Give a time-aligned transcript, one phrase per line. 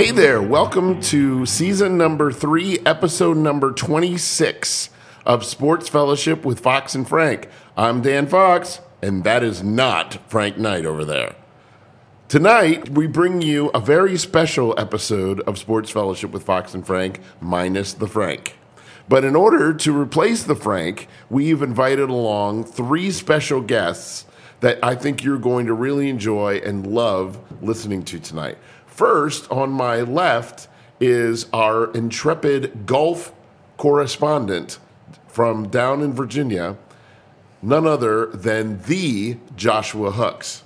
[0.00, 4.88] Hey there, welcome to season number three, episode number 26
[5.26, 7.50] of Sports Fellowship with Fox and Frank.
[7.76, 11.36] I'm Dan Fox, and that is not Frank Knight over there.
[12.28, 17.20] Tonight, we bring you a very special episode of Sports Fellowship with Fox and Frank,
[17.38, 18.56] minus the Frank.
[19.06, 24.24] But in order to replace the Frank, we've invited along three special guests
[24.60, 28.56] that I think you're going to really enjoy and love listening to tonight.
[29.00, 30.68] First, on my left
[31.00, 33.32] is our intrepid golf
[33.78, 34.78] correspondent
[35.26, 36.76] from down in Virginia,
[37.62, 40.64] none other than the Joshua Hooks.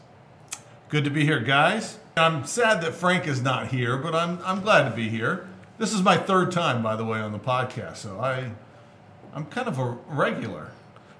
[0.88, 2.00] Good to be here, guys.
[2.16, 5.46] I'm sad that Frank is not here, but I'm, I'm glad to be here.
[5.78, 8.50] This is my third time, by the way, on the podcast, so I,
[9.32, 10.72] I'm kind of a regular.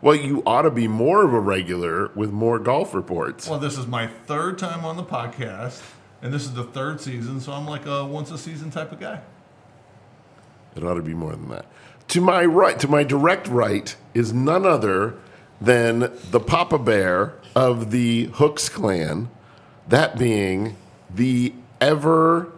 [0.02, 3.48] Well, you ought to be more of a regular with more golf reports.
[3.48, 5.80] Well, this is my third time on the podcast,
[6.25, 8.98] and this is the third season, so I'm like a once a season type of
[8.98, 9.20] guy.
[10.75, 11.67] It ought to be more than that.
[12.08, 15.17] To my right, to my direct right, is none other
[15.61, 19.28] than the Papa Bear of the Hooks clan,
[19.86, 20.77] that being
[21.14, 22.50] the ever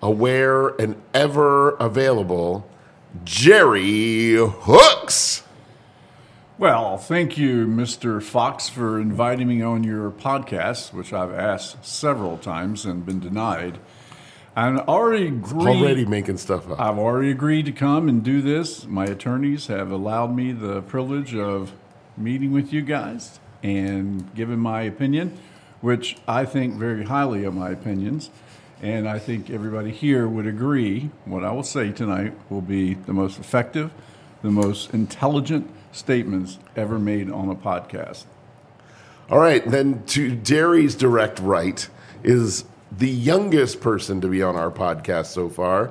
[0.00, 2.70] aware and ever available
[3.24, 5.42] Jerry Hooks.
[6.58, 8.22] Well, thank you, Mr.
[8.22, 13.78] Fox, for inviting me on your podcast, which I've asked several times and been denied.
[14.56, 15.82] And already agreed.
[15.82, 16.80] Already making stuff up.
[16.80, 18.86] I've already agreed to come and do this.
[18.86, 21.74] My attorneys have allowed me the privilege of
[22.16, 25.38] meeting with you guys and giving my opinion,
[25.82, 28.30] which I think very highly of my opinions.
[28.80, 33.12] And I think everybody here would agree what I will say tonight will be the
[33.12, 33.90] most effective,
[34.40, 38.24] the most intelligent statements ever made on a podcast.
[39.30, 41.88] All right, then to Jerry's direct right
[42.22, 42.64] is
[42.96, 45.90] the youngest person to be on our podcast so far,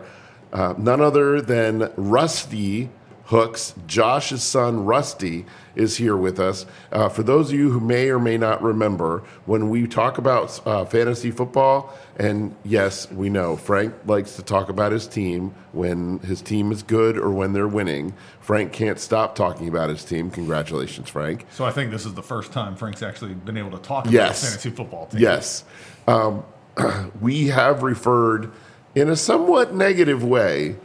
[0.54, 2.90] uh, none other than Rusty
[3.26, 3.74] Hooks.
[3.88, 6.66] Josh's son, Rusty, is here with us.
[6.92, 10.66] Uh, for those of you who may or may not remember, when we talk about
[10.68, 16.20] uh, fantasy football, and yes, we know Frank likes to talk about his team when
[16.20, 18.14] his team is good or when they're winning.
[18.42, 20.30] Frank can't stop talking about his team.
[20.30, 21.46] Congratulations, Frank.
[21.52, 24.42] So I think this is the first time Frank's actually been able to talk Yes.
[24.44, 25.22] about fantasy football team.
[25.22, 25.64] Yes.
[26.08, 26.44] Um,
[27.22, 28.52] we have referred
[28.94, 30.76] in a somewhat negative way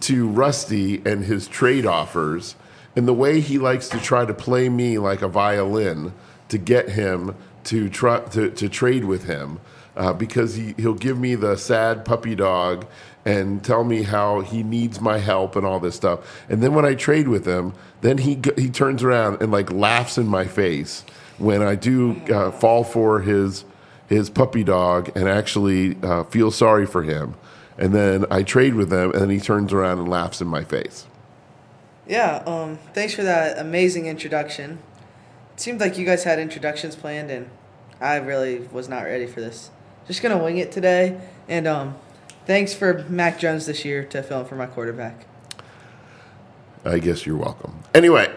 [0.00, 2.56] to Rusty and his trade offers
[2.96, 6.12] and the way he likes to try to play me like a violin
[6.48, 9.60] to get him to try to, to trade with him
[9.96, 12.86] uh, because he, he'll give me the sad puppy dog
[13.24, 16.42] and tell me how he needs my help and all this stuff.
[16.48, 20.16] And then when I trade with him, then he he turns around and like laughs
[20.16, 21.04] in my face
[21.38, 23.64] when I do uh, fall for his
[24.08, 27.34] his puppy dog and actually uh, feel sorry for him.
[27.80, 30.62] And then I trade with him, and then he turns around and laughs in my
[30.62, 31.06] face.
[32.06, 34.80] Yeah, um, thanks for that amazing introduction.
[35.54, 37.48] It seemed like you guys had introductions planned, and
[37.98, 39.70] I really was not ready for this.
[40.06, 41.96] Just gonna wing it today, and um,
[42.46, 45.24] thanks for Mac Jones this year to fill in for my quarterback.
[46.84, 47.82] I guess you're welcome.
[47.94, 48.30] Anyway,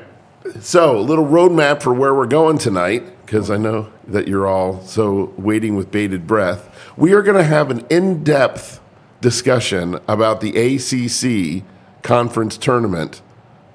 [0.59, 4.81] so a little roadmap for where we're going tonight, because I know that you're all
[4.81, 6.93] so waiting with bated breath.
[6.97, 8.81] We are going to have an in depth
[9.23, 11.63] discussion about the ACC
[12.03, 13.21] conference tournament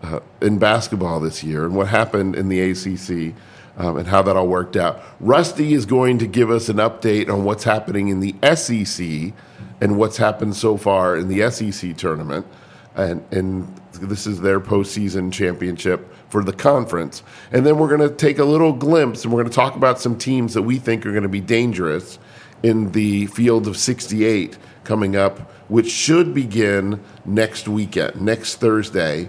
[0.02, 3.34] uh, in basketball this year and what happened in the ACC
[3.78, 5.02] um, and how that all worked out.
[5.18, 9.32] Rusty is going to give us an update on what's happening in the SEC
[9.80, 12.46] and what's happened so far in the SEC tournament.
[12.94, 17.22] And, and this is their postseason championship for the conference.
[17.52, 19.98] And then we're going to take a little glimpse and we're going to talk about
[19.98, 22.18] some teams that we think are going to be dangerous
[22.62, 25.38] in the field of 68 coming up,
[25.68, 29.28] which should begin next weekend, next Thursday.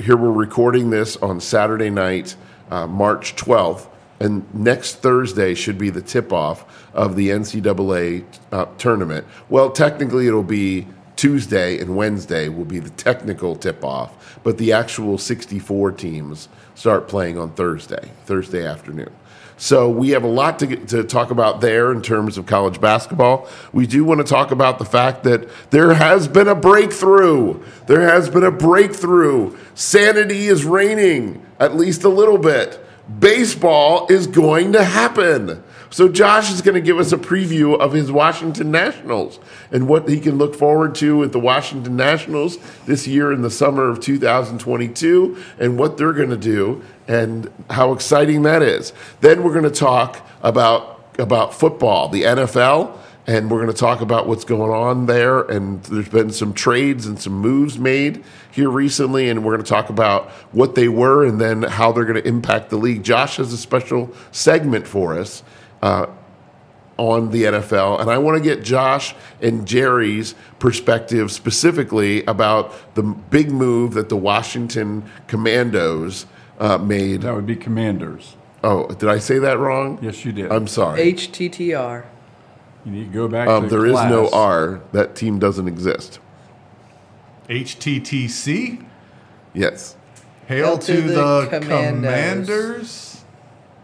[0.00, 2.36] Here we're recording this on Saturday night,
[2.70, 3.88] uh, March 12th,
[4.20, 6.64] and next Thursday should be the tip off
[6.94, 9.26] of the NCAA uh, tournament.
[9.48, 10.86] Well, technically, it'll be
[11.18, 17.08] Tuesday and Wednesday will be the technical tip off, but the actual 64 teams start
[17.08, 19.10] playing on Thursday, Thursday afternoon.
[19.56, 22.80] So we have a lot to, get, to talk about there in terms of college
[22.80, 23.48] basketball.
[23.72, 27.60] We do want to talk about the fact that there has been a breakthrough.
[27.88, 29.58] There has been a breakthrough.
[29.74, 32.78] Sanity is reigning, at least a little bit.
[33.18, 35.64] Baseball is going to happen.
[35.90, 39.40] So Josh is going to give us a preview of his Washington Nationals
[39.72, 43.50] and what he can look forward to with the Washington Nationals this year in the
[43.50, 48.92] summer of 2022 and what they're going to do and how exciting that is.
[49.22, 52.96] Then we're going to talk about about football, the NFL,
[53.26, 55.42] and we're going to talk about what's going on there.
[55.42, 59.68] And there's been some trades and some moves made here recently, and we're going to
[59.68, 63.02] talk about what they were and then how they're going to impact the league.
[63.02, 65.42] Josh has a special segment for us.
[65.82, 66.06] Uh,
[66.96, 73.04] on the NFL, and I want to get Josh and Jerry's perspective specifically about the
[73.04, 76.26] big move that the Washington Commandos
[76.58, 77.22] uh, made.
[77.22, 78.34] That would be Commanders.
[78.64, 80.00] Oh, did I say that wrong?
[80.02, 80.50] Yes, you did.
[80.50, 81.12] I'm sorry.
[81.12, 82.04] HTTR.
[82.84, 84.28] you need to go back Um, to there is no.
[84.32, 84.80] R.
[84.90, 86.18] That team doesn't exist.
[87.48, 88.84] HTTC.
[89.54, 89.96] Yes.
[90.46, 91.60] Hail to, the, Commandos.
[92.02, 93.24] commanders.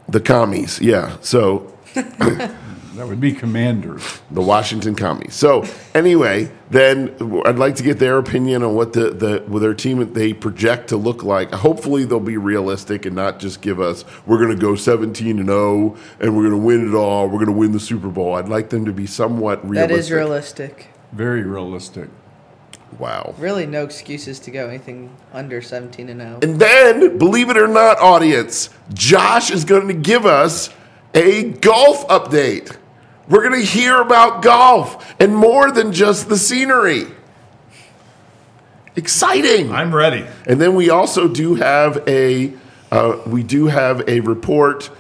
[0.09, 0.81] The commies.
[0.81, 1.17] Yeah.
[1.21, 4.21] So That would be Commanders.
[4.31, 5.35] the Washington commies.
[5.35, 5.65] So
[5.95, 7.13] anyway, then
[7.45, 10.91] I'd like to get their opinion on what the, the with their team they project
[10.91, 11.51] to look like.
[11.53, 15.49] Hopefully they'll be realistic and not just give us we're going to go 17 and
[15.49, 17.27] 0 and we're going to win it all.
[17.27, 18.37] We're going to win the Super Bowl.
[18.37, 19.99] I'd like them to be somewhat That realistic.
[19.99, 20.87] is realistic.
[21.13, 22.09] Very realistic.
[23.01, 23.35] Wow.
[23.39, 26.25] Really, no excuses to go anything under 17 and oh.
[26.25, 26.39] 0.
[26.43, 30.71] And then, believe it or not, audience, Josh is going to give us
[31.15, 32.77] a golf update.
[33.29, 37.07] We're going to hear about golf and more than just the scenery.
[38.97, 39.73] Exciting.
[39.73, 40.27] I'm ready.
[40.47, 42.53] And then we also do have a
[42.93, 44.91] uh, we do have a report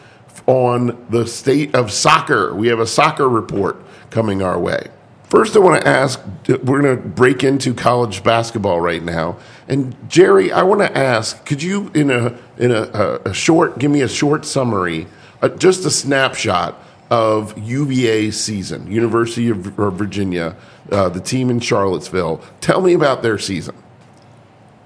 [0.46, 2.52] on the state of soccer.
[2.54, 3.76] We have a soccer report
[4.10, 4.88] coming our way.
[5.24, 6.20] First, I want to ask.
[6.48, 9.36] We're going to break into college basketball right now,
[9.68, 13.78] and Jerry, I want to ask: Could you, in a in a, a, a short,
[13.78, 15.06] give me a short summary,
[15.44, 20.56] uh, just a snapshot of UVA season, University of, Virginia,
[20.90, 22.42] uh, the team in Charlottesville.
[22.62, 23.76] Tell me about their season.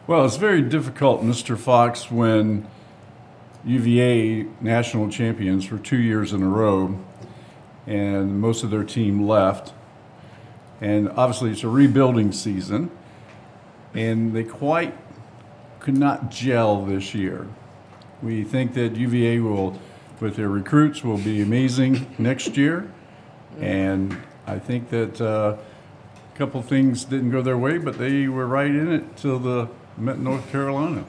[0.08, 1.56] Well, it's very difficult, Mr.
[1.56, 2.66] Fox, when
[3.64, 6.98] UVA national champions for two years in a row,
[7.86, 9.72] and most of their team left.
[10.80, 12.90] And obviously, it's a rebuilding season,
[13.94, 14.96] and they quite
[15.78, 17.46] could not gel this year.
[18.22, 19.78] We think that UVA will,
[20.20, 22.90] with their recruits, will be amazing next year,
[23.60, 24.16] and
[24.46, 25.56] I think that uh,
[26.34, 29.68] a couple things didn't go their way, but they were right in it till the
[29.98, 31.04] met North Carolina.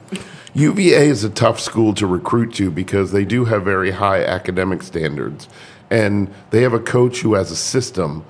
[0.52, 4.82] UVA is a tough school to recruit to because they do have very high academic
[4.82, 5.48] standards.
[5.90, 8.24] And they have a coach who has a system.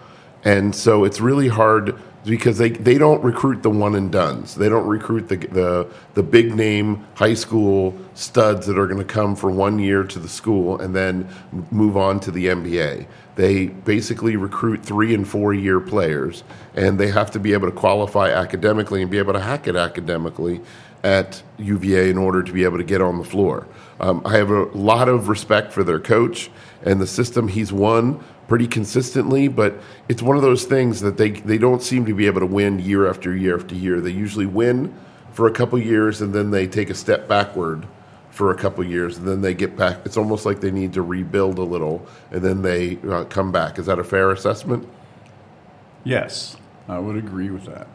[0.44, 4.54] And so it's really hard because they, they don't recruit the one and dones.
[4.54, 9.04] They don't recruit the, the, the big name high school studs that are going to
[9.04, 11.28] come for one year to the school and then
[11.70, 13.06] move on to the NBA.
[13.36, 16.44] They basically recruit three and four year players,
[16.74, 19.76] and they have to be able to qualify academically and be able to hack it
[19.76, 20.60] academically
[21.02, 23.66] at UVA in order to be able to get on the floor.
[24.00, 26.50] Um, I have a lot of respect for their coach
[26.82, 29.72] and the system he's won pretty consistently, but
[30.08, 32.80] it's one of those things that they, they don't seem to be able to win
[32.80, 34.00] year after year after year.
[34.00, 34.92] They usually win
[35.30, 37.86] for a couple years and then they take a step backward
[38.30, 40.00] for a couple years and then they get back.
[40.04, 43.78] It's almost like they need to rebuild a little and then they uh, come back.
[43.78, 44.88] Is that a fair assessment?
[46.02, 46.56] Yes,
[46.88, 47.86] I would agree with that.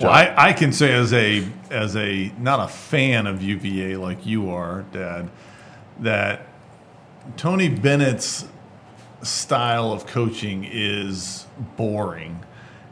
[0.00, 4.26] Well, I, I can say as a as a not a fan of UVA like
[4.26, 5.30] you are, Dad,
[6.00, 6.48] that
[7.36, 8.48] Tony Bennett's
[9.24, 12.44] style of coaching is boring.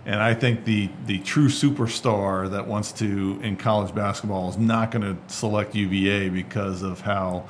[0.05, 4.91] And I think the, the true superstar that wants to in college basketball is not
[4.91, 7.47] going to select UVA because of how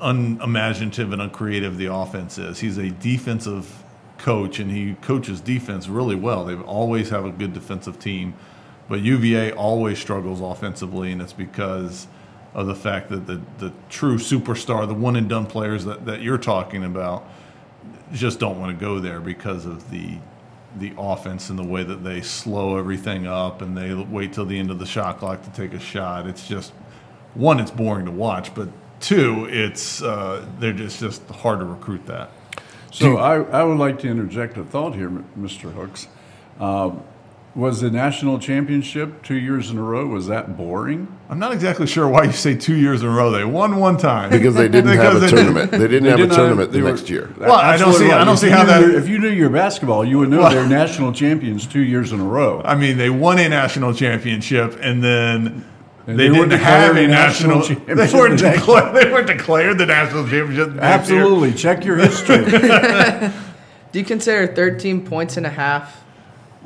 [0.00, 2.60] unimaginative and uncreative the offense is.
[2.60, 3.82] He's a defensive
[4.18, 6.44] coach and he coaches defense really well.
[6.44, 8.34] They always have a good defensive team,
[8.88, 12.06] but UVA always struggles offensively, and it's because
[12.54, 16.22] of the fact that the, the true superstar, the one and done players that, that
[16.22, 17.28] you're talking about,
[18.12, 20.18] just don't want to go there because of the
[20.78, 24.58] the offense and the way that they slow everything up and they wait till the
[24.58, 26.26] end of the shot clock to take a shot.
[26.26, 26.72] It's just
[27.32, 28.68] one, it's boring to watch, but
[29.00, 32.30] two, it's uh, they're just just hard to recruit that.
[32.92, 35.72] So I, I would like to interject a thought here, Mr.
[35.72, 36.08] Hooks.
[36.58, 37.02] Um,
[37.56, 40.06] was the national championship two years in a row?
[40.06, 41.08] Was that boring?
[41.30, 43.30] I'm not exactly sure why you say two years in a row.
[43.30, 45.70] They won one time Because they didn't have a they didn't- tournament.
[45.70, 47.32] They didn't They have did a tournament they the were- next year.
[47.38, 49.30] Well, I don't Absolutely see- I don't If see how that- your- If you knew
[49.30, 52.60] your basketball, you would know they're national champions two years in a row.
[52.64, 55.64] I mean, they won a national championship and then.
[56.06, 57.78] And they, they didn't have a a national national.
[57.96, 60.68] They championship weren't, the declared, they weren't declared the national championship.
[60.68, 61.18] the next year.
[61.22, 61.52] Absolutely.
[61.54, 62.44] Check your history.
[63.92, 66.04] Do you consider 13 points and a half?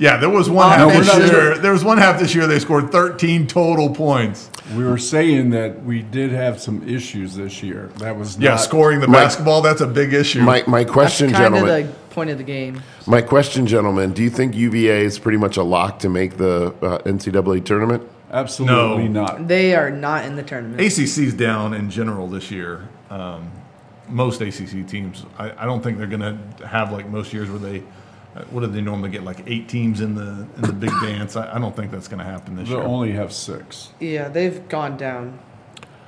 [0.00, 1.58] Yeah, there was one half this we're year.
[1.58, 2.46] There was one half this year.
[2.46, 4.50] They scored 13 total points.
[4.74, 7.90] we were saying that we did have some issues this year.
[7.98, 9.60] That was Yeah, scoring the Mike- basketball.
[9.60, 10.40] That's a big issue.
[10.40, 11.86] My, my question, That's kind of gentlemen.
[11.88, 12.80] the point of the game.
[13.06, 16.68] My question, gentlemen, do you think UVA is pretty much a lock to make the
[16.80, 18.02] uh, NCAA tournament?
[18.32, 19.24] Absolutely No.
[19.24, 19.48] not.
[19.48, 20.80] They are not in the tournament.
[20.80, 22.88] ACC's down in general this year.
[23.10, 23.50] Um,
[24.08, 26.20] most ACC teams, I, I don't think they're going
[26.58, 27.82] to have like most years where they,
[28.34, 29.24] Uh, what do they normally get?
[29.24, 31.34] Like eight teams in the in the big dance.
[31.36, 32.78] I, I don't think that's going to happen this year.
[32.78, 32.94] They'll year.
[32.96, 33.90] only have six.
[33.98, 35.38] Yeah, they've gone down.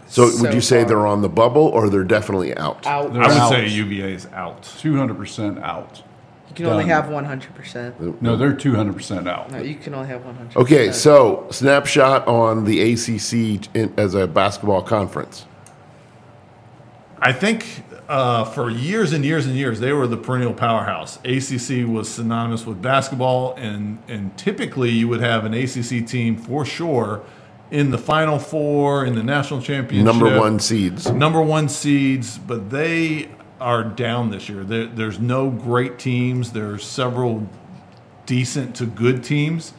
[0.07, 0.88] So, So would you say far.
[0.88, 2.87] they're on the bubble or they're definitely out?
[2.87, 3.12] Out.
[3.12, 3.50] They're I would out.
[3.50, 4.62] say UVA is out.
[4.62, 6.02] 200% out.
[6.50, 8.21] You can only have 100%.
[8.21, 9.50] No, they're 200% out.
[9.50, 10.57] No, you can only have 100%.
[10.57, 15.47] Okay, so snapshot on the ACC in, as a basketball conference.
[17.21, 21.16] I think uh, for years and years and years, they were the perennial powerhouse.
[21.25, 26.66] ACC was synonymous with basketball, and, and typically you would have an ACC team for
[26.66, 27.23] sure
[27.71, 30.04] in the Final Four, in the national championship.
[30.04, 31.11] Number one seeds.
[31.11, 34.62] Number one seeds, but they are down this year.
[34.62, 36.52] There, there's no great teams.
[36.52, 37.49] There's several
[38.26, 39.73] decent to good teams.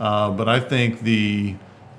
[0.00, 1.54] Uh, but I think the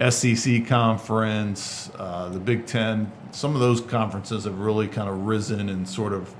[0.09, 5.69] SEC conference, uh, the Big Ten, some of those conferences have really kind of risen
[5.69, 6.33] and sort of,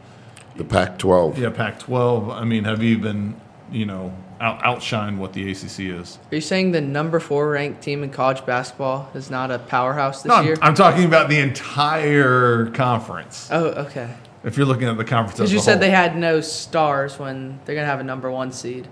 [0.57, 1.37] The Pac 12.
[1.39, 3.39] yeah, Pac 12, I mean, have even,
[3.71, 6.17] you know, out, outshined what the ACC is.
[6.31, 10.23] Are you saying the number four ranked team in college basketball is not a powerhouse
[10.23, 10.53] this No, year?
[10.61, 13.49] I'm, I'm talking about the entire conference.
[13.51, 14.09] oh, okay.
[14.43, 15.81] If you're looking at the conference Because you said whole.
[15.81, 18.87] they had no stars when they're going to have a number one seed.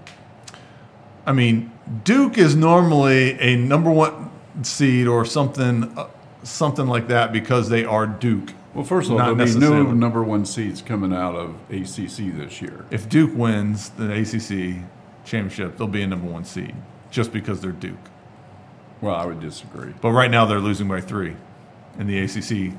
[1.26, 1.72] I mean,
[2.04, 4.30] Duke is normally a number one
[4.64, 6.08] seed or something, uh,
[6.50, 8.54] something like that because they are Duke.
[8.74, 9.92] Well, first of all, Not there'll be no necessarily.
[9.98, 12.86] number one seeds coming out of ACC this year.
[12.92, 14.84] If Duke wins the ACC
[15.26, 16.76] championship, they'll be a number one seed
[17.10, 17.98] just because they're Duke.
[19.02, 19.94] Well, I would disagree.
[20.02, 21.36] But right now they're losing by three
[21.98, 22.76] in the ACC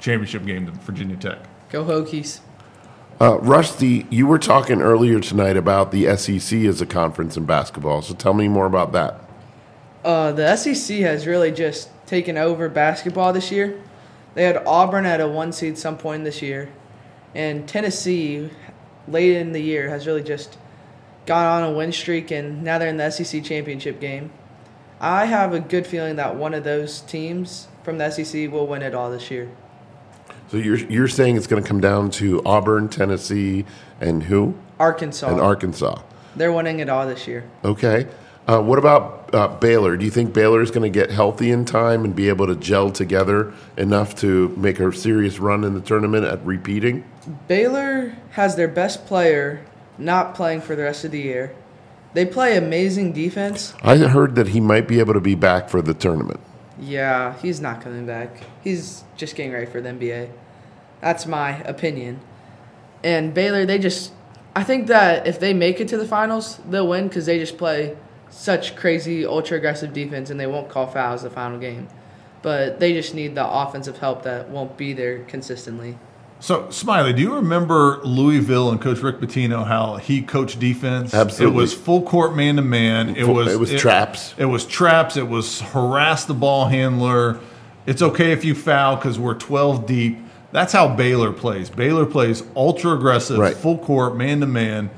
[0.00, 1.38] championship game to Virginia Tech.
[1.70, 2.40] Go Hokies.
[3.20, 8.02] Uh, Rusty, you were talking earlier tonight about the SEC as a conference in basketball.
[8.02, 9.20] So tell me more about that.
[10.04, 13.80] Uh, the SEC has really just taken over basketball this year.
[14.34, 16.68] They had Auburn at a one seed some point this year,
[17.34, 18.50] and Tennessee
[19.08, 20.58] late in the year has really just
[21.24, 24.30] gone on a win streak, and now they're in the SEC championship game.
[25.00, 28.82] I have a good feeling that one of those teams from the SEC will win
[28.82, 29.48] it all this year.
[30.48, 33.64] So you're you're saying it's going to come down to Auburn, Tennessee,
[34.00, 34.54] and who?
[34.80, 36.02] Arkansas, And Arkansas.
[36.34, 37.44] they're winning it all this year.
[37.64, 38.08] Okay.
[38.46, 39.96] Uh, what about uh, Baylor?
[39.96, 42.56] Do you think Baylor is going to get healthy in time and be able to
[42.56, 47.04] gel together enough to make a serious run in the tournament at repeating?
[47.46, 49.64] Baylor has their best player
[49.98, 51.54] not playing for the rest of the year.
[52.12, 53.74] They play amazing defense.
[53.82, 56.40] I heard that he might be able to be back for the tournament.
[56.80, 58.44] Yeah, he's not coming back.
[58.62, 60.30] He's just getting ready for the NBA.
[61.00, 62.20] That's my opinion.
[63.04, 64.12] And Baylor, they just,
[64.56, 67.58] I think that if they make it to the finals, they'll win because they just
[67.58, 67.96] play
[68.30, 71.88] such crazy, ultra aggressive defense and they won't call fouls the final game.
[72.42, 75.98] But they just need the offensive help that won't be there consistently.
[76.42, 81.12] So, Smiley, do you remember Louisville and Coach Rick Pitino how he coached defense?
[81.12, 81.54] Absolutely.
[81.54, 83.14] It was full court man to man.
[83.14, 84.34] It was it was traps.
[84.38, 85.18] It was traps.
[85.18, 87.38] It was harass the ball handler.
[87.84, 90.18] It's okay if you foul because we're 12 deep.
[90.50, 91.68] That's how Baylor plays.
[91.68, 93.54] Baylor plays ultra aggressive, Right.
[93.54, 94.88] full court, man to man,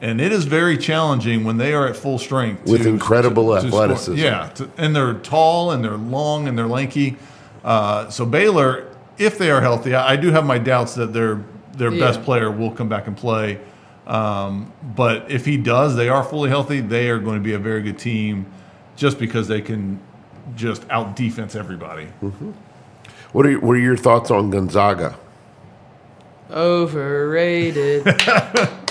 [0.00, 3.66] and it is very challenging when they are at full strength With incredible score.
[3.66, 4.16] athleticism.
[4.18, 7.16] Yeah, to, and they're tall and they're long and they're lanky.
[7.64, 8.86] Uh, so Baylor,
[9.18, 11.40] if they are healthy, I, I do have my doubts that their
[11.76, 12.06] their Yeah.
[12.06, 13.58] best player will come back and play.
[14.06, 16.80] Um, but if he does, they are fully healthy.
[16.80, 18.46] They are going to be a very good team,
[18.96, 19.98] just because they can
[20.54, 22.06] just out defense everybody.
[23.32, 25.16] What are, what are your thoughts on Gonzaga?
[26.50, 28.04] Overrated.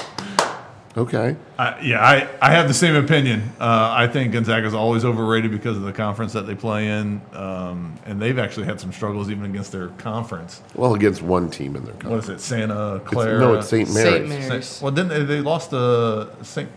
[0.97, 1.35] Okay.
[1.59, 3.51] I, yeah, I, I have the same opinion.
[3.59, 7.21] Uh, I think Gonzaga is always overrated because of the conference that they play in,
[7.33, 10.61] um, and they've actually had some struggles even against their conference.
[10.73, 12.25] Well, against one team in their What conference.
[12.29, 13.39] is it, Santa It's- Clara?
[13.39, 13.93] no, it's St.
[13.93, 14.09] Mary's.
[14.29, 14.29] St.
[14.49, 14.65] Mary's.
[14.67, 16.69] Saint- well, then they, they lost to St.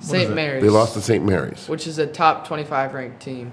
[0.00, 0.34] St.
[0.34, 0.62] Mary's.
[0.64, 1.24] They lost to St.
[1.24, 3.52] Mary's, Which is a top 25 ranked team.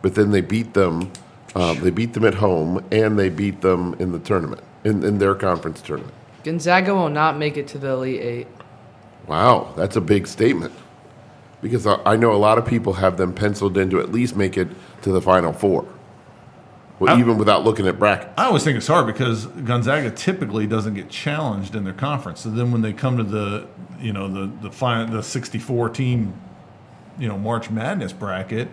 [0.00, 1.12] but then they beat them.
[1.54, 5.18] Uh, they beat them at home, and they beat them in the tournament, in, in
[5.18, 6.14] their conference tournament.
[6.44, 8.46] Gonzaga will not make it to the Elite Eight.
[9.26, 10.72] Wow, that's a big statement.
[11.62, 14.34] Because I, I know a lot of people have them penciled in to at least
[14.34, 14.68] make it
[15.02, 15.86] to the Final Four,
[16.98, 18.32] well, I- even without looking at brackets.
[18.38, 22.40] I always think it's hard because Gonzaga typically doesn't get challenged in their conference.
[22.40, 23.66] So then when they come to the,
[24.00, 26.32] you know, the the final, the 64 team,
[27.18, 28.68] you know, March Madness bracket,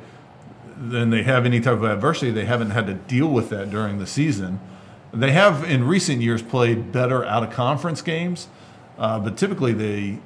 [0.77, 2.31] then they have any type of adversity.
[2.31, 4.61] They haven't had to deal with that during the season.
[5.13, 8.47] They have in recent years played better out of conference games,
[8.97, 10.19] Uh, but typically they,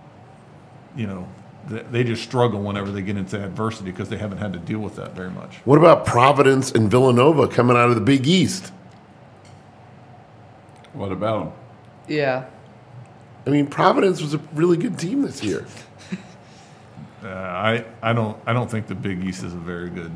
[0.96, 1.28] you know,
[1.68, 4.80] they, they just struggle whenever they get into adversity because they haven't had to deal
[4.80, 5.58] with that very much.
[5.66, 8.72] What about Providence and Villanova coming out of the Big East?
[10.94, 11.54] What about them?
[12.08, 12.46] Yeah.
[13.46, 15.66] I mean, Providence was a really good team this year.
[17.24, 20.12] Uh, I I don't I don't think the Big East is a very good.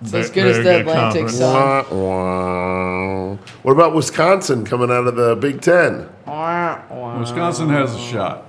[0.00, 1.38] It's as good as the Atlantic conference.
[1.38, 1.86] Sun.
[1.90, 3.36] Wah, wah.
[3.62, 6.08] What about Wisconsin coming out of the Big Ten?
[6.26, 8.46] Wisconsin has a shot.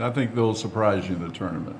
[0.00, 1.78] I think they'll surprise you in the tournament.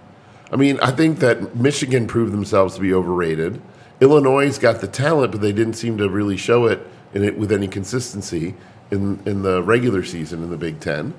[0.53, 3.61] I mean, I think that Michigan proved themselves to be overrated.
[4.01, 7.53] Illinois got the talent, but they didn't seem to really show it in it with
[7.53, 8.55] any consistency
[8.91, 11.15] in in the regular season in the Big Ten.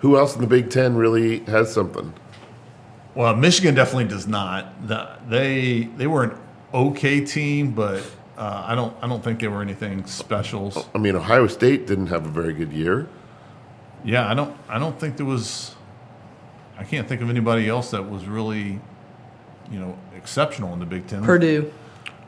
[0.00, 2.12] Who else in the Big Ten really has something?
[3.14, 4.88] Well, Michigan definitely does not.
[4.88, 6.38] The, they they were an
[6.72, 8.02] okay team, but
[8.36, 10.72] uh, I don't I don't think they were anything special.
[10.94, 13.08] I mean, Ohio State didn't have a very good year.
[14.04, 15.74] Yeah, I don't I don't think there was.
[16.78, 18.80] I can't think of anybody else that was really,
[19.70, 21.22] you know, exceptional in the Big Ten.
[21.22, 21.72] Purdue.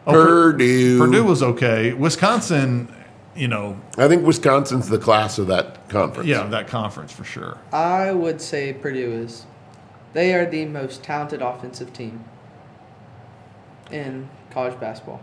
[0.07, 0.99] Oh, Purdue.
[0.99, 1.95] Purdue was okay.
[1.95, 2.95] Wisconsin,
[3.35, 6.29] you know, I think Wisconsin's the class of that conference.
[6.29, 7.59] yeah, that conference for sure.
[7.73, 9.47] I would say Purdue is.
[10.13, 12.25] They are the most talented offensive team
[13.91, 15.21] in college basketball.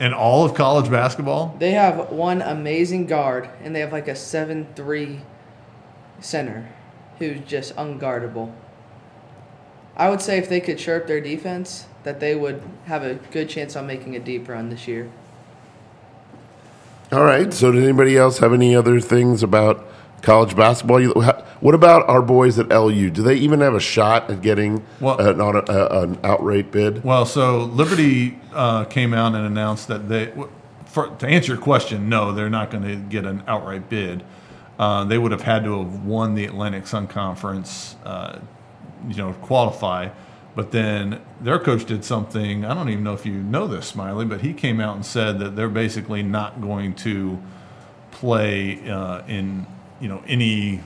[0.00, 4.16] In all of college basketball, They have one amazing guard, and they have like a
[4.16, 5.20] seven-three
[6.20, 6.68] center
[7.18, 8.52] who's just unguardable.
[9.96, 13.14] I would say if they could shore up their defense, that they would have a
[13.14, 15.10] good chance on making a deep run this year.
[17.12, 17.52] All right.
[17.52, 19.86] So, did anybody else have any other things about
[20.22, 21.00] college basketball?
[21.00, 21.12] You-
[21.60, 23.08] What about our boys at LU?
[23.10, 27.04] Do they even have a shot at getting Well- an, uh, an outright bid?
[27.04, 30.32] Well, so Liberty uh, came out and announced that they,
[30.86, 34.24] for, to answer your question, no, they're not going to get an outright bid.
[34.78, 38.38] Uh, they would have had to have won the Atlantic Sun Conference, uh,
[39.08, 40.08] you know, qualify.
[40.56, 42.64] But then their coach did something.
[42.64, 45.38] I don't even know if you know this, Smiley, but he came out and said
[45.38, 47.40] that they're basically not going to
[48.10, 49.66] play uh, in,
[50.02, 50.80] you know, any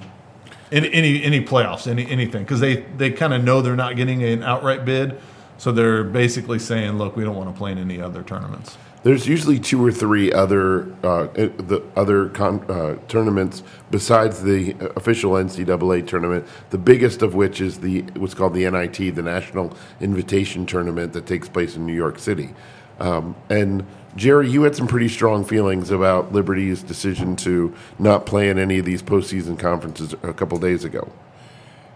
[0.71, 4.23] any any, any playoffs, any anything, because they they kind of know they're not getting
[4.23, 5.19] an outright bid,
[5.59, 8.77] so they're basically saying, look, we don't want to play in any other tournaments.
[9.03, 14.75] There's usually two or three other uh, eh, the other con- uh, tournaments besides the
[14.97, 16.47] official NCAA tournament.
[16.71, 21.25] The biggest of which is the what's called the NIT, the National Invitation Tournament that
[21.25, 22.55] takes place in New York City.
[22.99, 28.49] Um, and Jerry, you had some pretty strong feelings about Liberty's decision to not play
[28.49, 31.13] in any of these postseason conferences a couple days ago.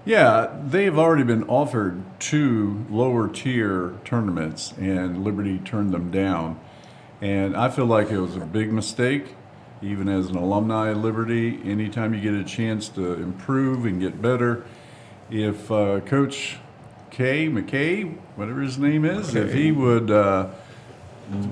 [0.04, 6.60] Yeah, they've already been offered two lower tier tournaments, and Liberty turned them down.
[7.22, 9.34] And I feel like it was a big mistake,
[9.82, 11.60] even as an alumni of Liberty.
[11.64, 14.64] Anytime you get a chance to improve and get better,
[15.30, 16.58] if uh, Coach
[17.10, 20.48] K, McKay, whatever his name is, if he would uh,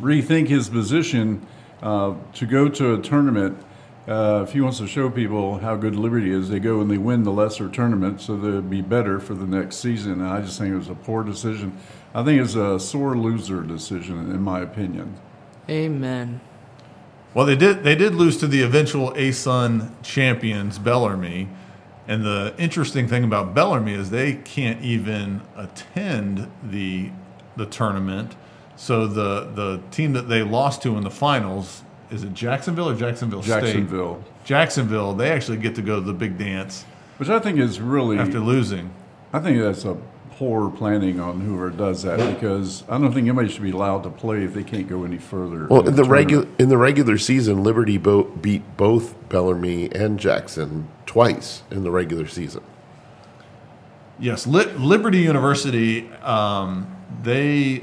[0.01, 1.47] rethink his position
[1.83, 3.59] uh, to go to a tournament.
[4.07, 6.97] Uh, if he wants to show people how good Liberty is, they go and they
[6.97, 10.13] win the lesser tournament, so they'll be better for the next season.
[10.13, 11.77] And I just think it was a poor decision.
[12.15, 15.15] I think it's a sore loser decision, in my opinion.
[15.69, 16.41] Amen.
[17.35, 21.55] Well, they did they did lose to the eventual ASUN champions, Bellarmine.
[22.07, 27.11] And the interesting thing about Bellarmine is they can't even attend the
[27.57, 28.35] the tournament.
[28.79, 32.95] So the the team that they lost to in the finals is it Jacksonville or
[32.95, 33.61] Jacksonville, State?
[33.61, 35.13] Jacksonville, Jacksonville.
[35.13, 36.87] They actually get to go to the big dance
[37.19, 38.91] which I think is really, after losing.
[39.33, 39.97] I think that's a
[40.31, 44.11] poor planning on whoever does that because I don't think anybody should be allowed to
[44.11, 45.67] play if they can't go any further.
[45.67, 50.19] Well, in in the regular in the regular season, Liberty bo- beat both Bellarmine and
[50.19, 52.63] Jackson twice in the regular season.
[54.21, 56.09] Yes, Li- Liberty University.
[56.23, 57.83] Um, they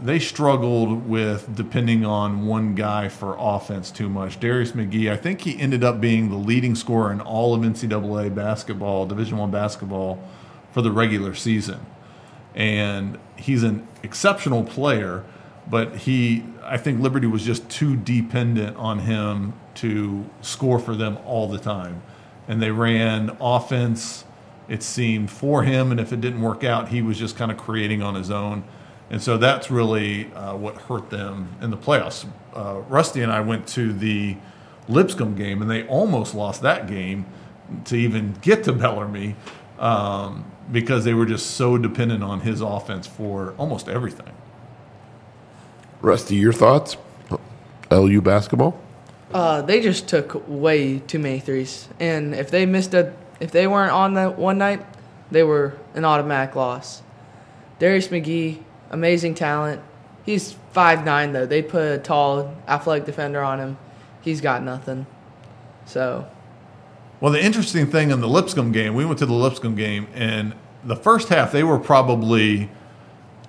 [0.00, 4.38] they struggled with depending on one guy for offense too much.
[4.38, 8.34] Darius McGhee, I think he ended up being the leading scorer in all of NCAA
[8.34, 10.22] basketball, Division One basketball,
[10.70, 11.84] for the regular season,
[12.54, 15.24] and he's an exceptional player.
[15.68, 21.18] But he, I think Liberty was just too dependent on him to score for them
[21.26, 22.02] all the time,
[22.46, 24.24] and they ran offense
[24.68, 27.56] it seemed for him and if it didn't work out he was just kind of
[27.56, 28.62] creating on his own
[29.10, 33.40] and so that's really uh, what hurt them in the playoffs uh, rusty and i
[33.40, 34.36] went to the
[34.88, 37.26] lipscomb game and they almost lost that game
[37.84, 39.36] to even get to bellarmine
[39.78, 44.32] um, because they were just so dependent on his offense for almost everything
[46.00, 46.96] Rusty, your thoughts?
[47.90, 48.80] LU basketball?
[49.34, 53.66] Uh, they just took way too many threes, and if they missed a, if they
[53.66, 54.84] weren't on that one night,
[55.30, 57.02] they were an automatic loss.
[57.78, 59.80] Darius McGhee, amazing talent.
[60.24, 61.46] He's five nine though.
[61.46, 63.78] They put a tall, athletic defender on him.
[64.20, 65.06] He's got nothing.
[65.86, 66.26] So
[67.20, 70.54] Well, the interesting thing in the Lipscomb game, we went to the Lipscomb game, and
[70.84, 72.70] the first half they were probably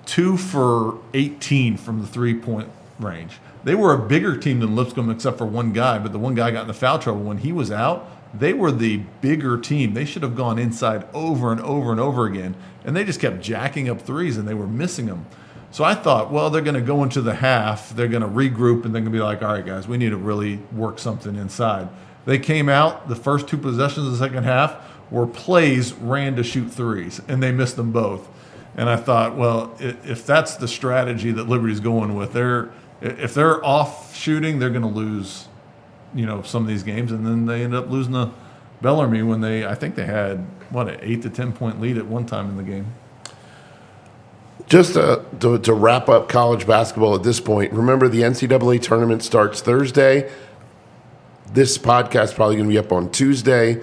[0.06, 3.38] two for 18 from the three point range.
[3.62, 6.50] They were a bigger team than Lipscomb except for one guy, but the one guy
[6.50, 7.22] got in the foul trouble.
[7.22, 9.94] When he was out, they were the bigger team.
[9.94, 13.40] They should have gone inside over and over and over again, and they just kept
[13.40, 15.26] jacking up threes and they were missing them.
[15.72, 18.84] So I thought, well, they're going to go into the half, they're going to regroup,
[18.84, 21.36] and they're going to be like, all right, guys, we need to really work something
[21.36, 21.88] inside.
[22.24, 24.76] They came out, the first two possessions of the second half
[25.10, 28.28] were plays ran to shoot threes, and they missed them both.
[28.76, 33.64] And I thought, well, if that's the strategy that Liberty's going with, they're if they're
[33.64, 35.48] off shooting, they're going to lose,
[36.14, 38.30] you know, some of these games, and then they end up losing to
[38.80, 40.38] Bellarmine when they, I think they had
[40.70, 42.92] what an eight to ten point lead at one time in the game.
[44.66, 49.22] Just to, to, to wrap up college basketball at this point, remember the NCAA tournament
[49.22, 50.30] starts Thursday.
[51.52, 53.82] This podcast probably going to be up on Tuesday.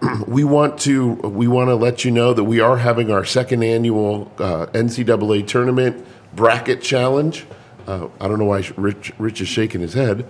[0.26, 3.62] we want to we want to let you know that we are having our second
[3.62, 6.04] annual uh, NCAA tournament
[6.34, 7.46] bracket challenge.
[7.86, 10.26] Uh, I don't know why Rich Rich is shaking his head.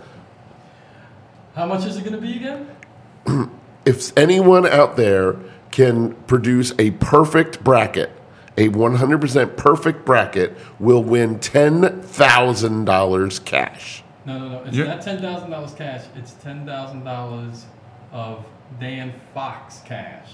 [1.54, 2.68] How much is it going to be again?
[3.86, 5.36] if anyone out there
[5.70, 8.10] can produce a perfect bracket,
[8.56, 14.04] a 100% perfect bracket, will win $10,000 cash.
[14.24, 14.62] No, no, no.
[14.64, 14.84] It's Yeah.
[14.84, 16.02] not ten thousand dollars cash.
[16.14, 17.64] It's ten thousand dollars
[18.12, 18.44] of
[18.78, 20.28] Dan Fox cash.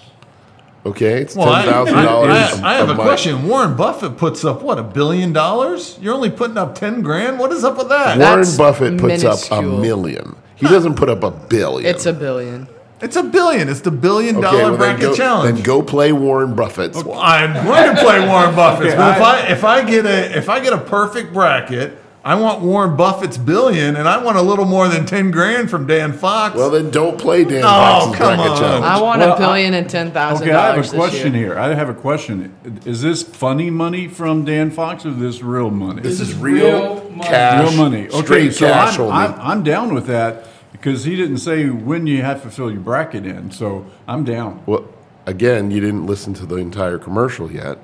[0.84, 2.30] Okay, it's Well, $10,000.
[2.30, 3.48] I- I- I have a my- question.
[3.48, 5.96] Warren Buffett puts up what a billion dollars?
[6.02, 7.38] You're only putting up ten grand.
[7.38, 8.18] What is up with that?
[8.18, 10.36] Warren That's Buffett puts up a million.
[10.58, 11.88] He doesn't put up a billion.
[11.88, 12.68] it's a billion.
[13.00, 13.68] It's a billion.
[13.68, 15.54] It's the billion okay, dollar well, then bracket go, challenge.
[15.54, 17.04] Then go play Warren Buffett's.
[17.04, 18.88] Well, I'm going to play Warren Buffett.
[18.88, 21.96] Okay, but if I- I if I get a if I get a perfect bracket,
[22.24, 25.86] I want Warren Buffett's billion, and I want a little more than ten grand from
[25.86, 26.56] Dan Fox.
[26.56, 28.58] Well, then don't play Dan Oh, Fox's come bracket on.
[28.58, 28.84] challenge.
[28.84, 31.50] I want Well, a billion and ten thousand Okay, I have a question year.
[31.54, 31.58] here.
[31.58, 32.52] I have a question.
[32.84, 36.02] Is this funny money from Dan Fox or this real money?
[36.02, 37.28] This This is is real, real money.
[37.30, 37.62] cash.
[37.70, 38.08] real money.
[38.08, 39.12] Okay, straight so cash I'm, only.
[39.14, 40.47] I'm, I'm down with that
[40.78, 43.50] because he didn't say when you have to fill your bracket in.
[43.50, 44.62] So I'm down.
[44.66, 44.88] Well,
[45.26, 47.78] again, you didn't listen to the entire commercial yet.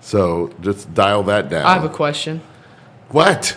[0.00, 1.64] So just dial that down.
[1.64, 2.40] I have a question.
[3.08, 3.56] what?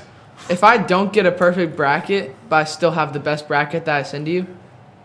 [0.49, 3.95] If I don't get a perfect bracket, but I still have the best bracket that
[3.95, 4.45] I send to you,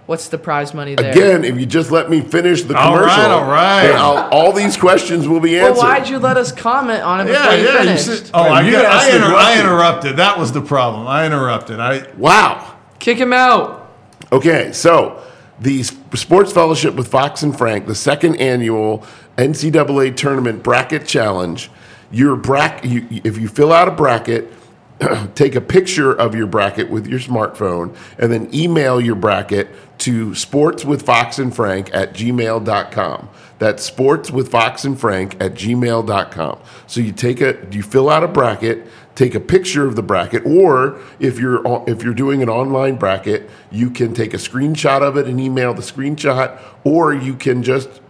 [0.04, 1.12] what's the prize money there?
[1.12, 4.28] Again, if you just let me finish the All commercial, right, all right.
[4.32, 5.78] all these questions will be answered.
[5.78, 6.02] Well, answered.
[6.02, 7.72] why'd you let us comment on it before yeah, you yeah.
[7.72, 8.04] You finished?
[8.26, 10.16] said, oh, I, you got- I, inter- I interrupted.
[10.18, 11.06] That was the problem.
[11.06, 11.80] I interrupted.
[11.80, 12.69] I wow.
[13.00, 13.90] Kick him out.
[14.30, 15.20] Okay, so
[15.58, 19.04] the Sports Fellowship with Fox and Frank, the second annual
[19.36, 21.70] NCAA Tournament Bracket Challenge.
[22.12, 24.52] Your bracket, you, if you fill out a bracket,
[25.34, 30.30] take a picture of your bracket with your smartphone, and then email your bracket to
[30.30, 33.28] sportswithfoxandfrank at gmail.com.
[33.58, 36.58] That's sports with Fox and Frank at gmail.com.
[36.86, 38.86] So you take a, you fill out a bracket,
[39.20, 43.50] take a picture of the bracket, or if you're if you're doing an online bracket,
[43.70, 48.00] you can take a screenshot of it and email the screenshot, or you can just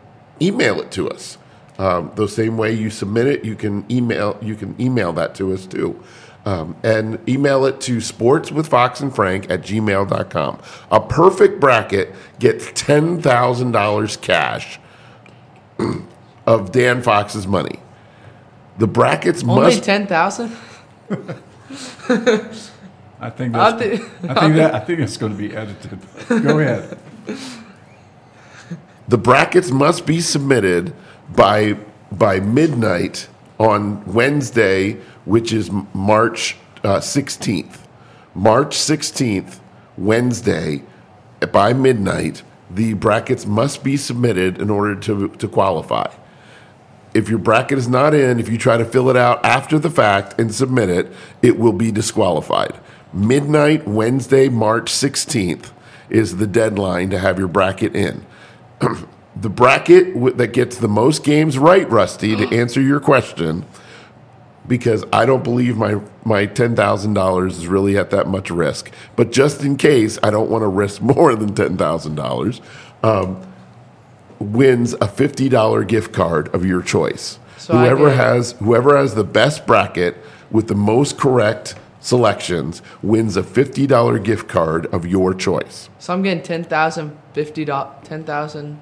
[0.40, 1.36] email it to us.
[1.78, 5.52] Um, the same way you submit it, you can email you can email that to
[5.52, 6.00] us too.
[6.46, 10.58] Um, and email it to sportswithfoxandfrank at gmail.com.
[10.90, 14.80] A perfect bracket gets $10,000 cash
[16.46, 17.80] of Dan Fox's money.
[18.78, 20.56] The brackets Only must ten thousand.
[23.20, 23.98] I think I'll that's.
[24.00, 24.74] do- I think that.
[24.74, 25.98] I think it's going to be edited.
[26.28, 26.98] Go ahead.
[29.08, 30.94] the brackets must be submitted
[31.34, 31.76] by
[32.12, 34.94] by midnight on Wednesday,
[35.24, 37.86] which is M- March uh, sixteenth.
[38.34, 39.60] March sixteenth,
[39.98, 40.82] Wednesday,
[41.52, 46.06] by midnight, the brackets must be submitted in order to to qualify.
[47.12, 49.90] If your bracket is not in, if you try to fill it out after the
[49.90, 52.78] fact and submit it, it will be disqualified.
[53.12, 55.72] Midnight, Wednesday, March 16th
[56.08, 58.24] is the deadline to have your bracket in.
[59.36, 63.64] the bracket w- that gets the most games right, Rusty, to answer your question,
[64.68, 68.92] because I don't believe my, my $10,000 is really at that much risk.
[69.16, 72.60] But just in case, I don't want to risk more than $10,000.
[73.02, 73.49] Um,
[74.40, 77.38] wins a $50 gift card of your choice.
[77.58, 80.16] So whoever has whoever has the best bracket
[80.50, 85.90] with the most correct selections wins a $50 gift card of your choice.
[85.98, 88.80] So I'm getting ten thousand fifty dollars, ten thousand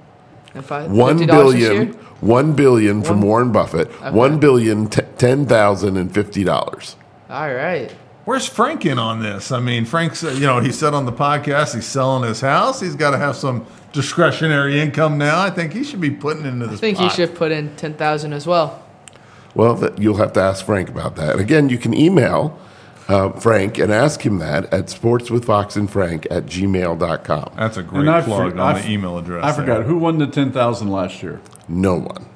[0.54, 0.90] and five.
[0.90, 3.88] One $50 billion, one billion from One- Warren Buffett.
[3.88, 4.10] Okay.
[4.12, 6.94] One billion, t- ten thousand and fifty dollars.
[7.28, 7.92] All right.
[8.28, 9.50] Where's Frank in on this?
[9.52, 12.78] I mean, Frank's, uh, you know, he said on the podcast he's selling his house.
[12.78, 13.64] He's got to have some
[13.94, 15.40] discretionary income now.
[15.40, 16.68] I think he should be putting into this.
[16.68, 16.80] I this.
[16.80, 18.84] think he should put in ten thousand as well.
[19.54, 21.30] Well, that, you'll have to ask Frank about that.
[21.32, 22.60] And again, you can email
[23.08, 27.52] uh, Frank and ask him that at sportswithfoxandfrank at gmail.com.
[27.56, 29.42] That's a great And I plug for- on I the email address.
[29.42, 29.84] I forgot there.
[29.84, 31.40] who won the ten thousand last year.
[31.66, 32.26] No one.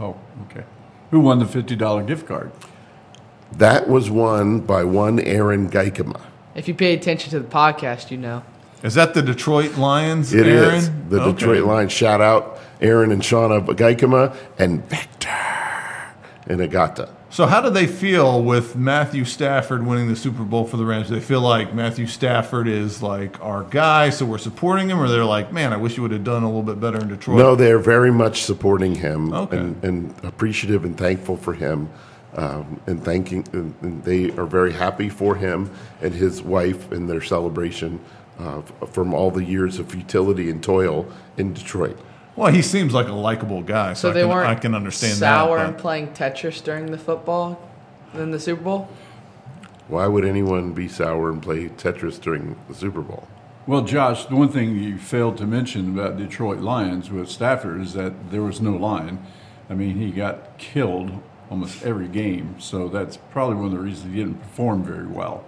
[0.00, 0.16] Oh,
[0.50, 0.64] okay.
[1.10, 2.52] Who won the fifty dollar gift card?
[3.52, 6.20] That was won by one Aaron Geikema.
[6.54, 8.42] If you pay attention to the podcast, you know.
[8.82, 10.32] Is that the Detroit Lions?
[10.34, 11.08] It is Aaron?
[11.08, 11.32] the Okay.
[11.32, 11.92] Detroit Lions.
[11.92, 15.28] Shout out Aaron and Shauna Geikema and Victor
[16.46, 17.08] and Agata.
[17.28, 21.08] So, how do they feel with Matthew Stafford winning the Super Bowl for the Rams?
[21.08, 25.08] Do they feel like Matthew Stafford is like our guy, so we're supporting him, or
[25.08, 27.36] they're like, man, I wish you would have done a little bit better in Detroit?
[27.38, 29.56] No, they're very much supporting him Okay.
[29.58, 31.90] and, and appreciative and thankful for him.
[32.36, 35.70] Um, and thanking, and, and they are very happy for him
[36.02, 37.98] and his wife and their celebration
[38.38, 41.98] uh, from all the years of futility and toil in Detroit.
[42.36, 45.14] Well, he seems like a likable guy, so, So I, can, weren't I can understand
[45.16, 45.66] sour that.
[45.66, 47.58] and playing Tetris during the football
[48.12, 48.88] in the Super Bowl.
[49.88, 53.26] Why would anyone be sour and play Tetris during the Super Bowl?
[53.66, 57.94] Well, Josh, the one thing you failed to mention about Detroit Lions with Stafford is
[57.94, 59.24] that there was no line.
[59.70, 64.12] I mean, he got killed almost every game, so that's probably one of the reasons
[64.12, 65.44] he didn't perform very well.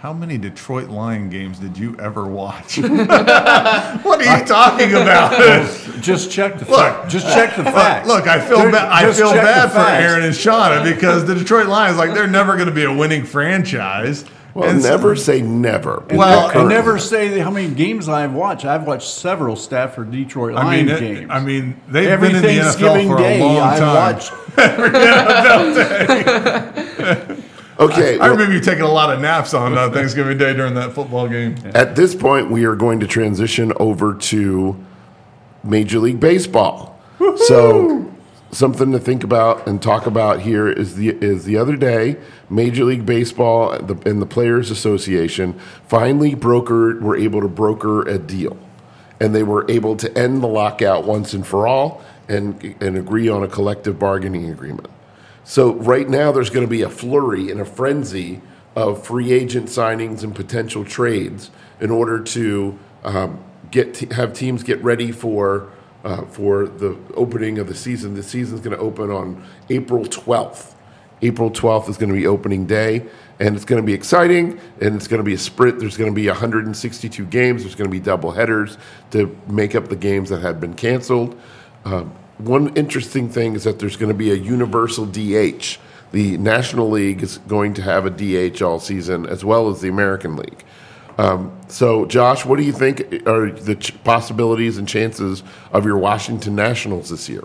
[0.00, 2.76] How many Detroit Lion games did you ever watch?
[2.78, 5.30] what are you talking about?
[6.00, 6.80] Just check the Look.
[6.80, 7.08] fact.
[7.08, 8.08] Just check the facts.
[8.08, 8.88] Look, I feel Just- bad.
[8.90, 9.78] I feel bad for.
[9.78, 13.24] Aaron and Shauna because the Detroit Lions, like, they're never going to be a winning
[13.24, 14.24] franchise.
[14.54, 16.02] Well, And so- never say never.
[16.10, 18.64] Well, I never say how many games I've watched.
[18.66, 21.30] I've watched several Stafford Detroit I mean, Lions it- games.
[21.30, 23.94] I mean, they've every been in the NFL Thanksgiving for day a long I've time.
[23.96, 24.32] watched.
[27.80, 30.74] Okay, I well, remember you taking a lot of naps on uh, Thanksgiving Day during
[30.74, 31.56] that football game.
[31.74, 34.76] At this point, we are going to transition over to
[35.64, 36.96] Major League Baseball.
[37.36, 38.11] So,
[38.52, 42.16] something to think about and talk about here is the is the other day,
[42.48, 48.56] Major League Baseball and the, Players Association finally brokered were able to broker a deal,
[49.18, 53.28] and they were able to end the lockout once and for all, and and agree
[53.28, 54.88] on a collective bargaining agreement.
[55.44, 58.40] So right now, there's going to be a flurry and a frenzy
[58.76, 64.62] of free agent signings and potential trades in order to um, get te- have teams
[64.62, 65.68] get ready for
[66.04, 68.14] uh, for the opening of the season.
[68.14, 70.74] The season's going to open on April 12th.
[71.22, 73.06] April 12th is going to be opening day,
[73.38, 75.78] and it's going to be exciting, and it's going to be a sprint.
[75.78, 77.62] There's going to be 162 games.
[77.62, 78.76] There's going to be double headers
[79.12, 81.40] to make up the games that had been canceled.
[81.84, 85.78] Um, one interesting thing is that there's going to be a universal DH.
[86.10, 89.88] The National League is going to have a DH all season, as well as the
[89.88, 90.64] American League.
[91.18, 95.98] Um, so, Josh, what do you think are the ch- possibilities and chances of your
[95.98, 97.44] Washington Nationals this year?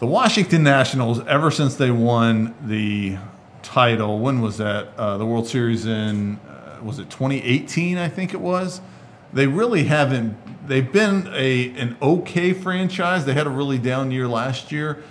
[0.00, 3.16] The Washington Nationals, ever since they won the
[3.62, 4.88] title, when was that?
[4.96, 8.80] Uh, the World Series in, uh, was it 2018, I think it was?
[9.32, 13.24] They really haven't, they've been a an okay franchise.
[13.24, 15.02] They had a really down year last year,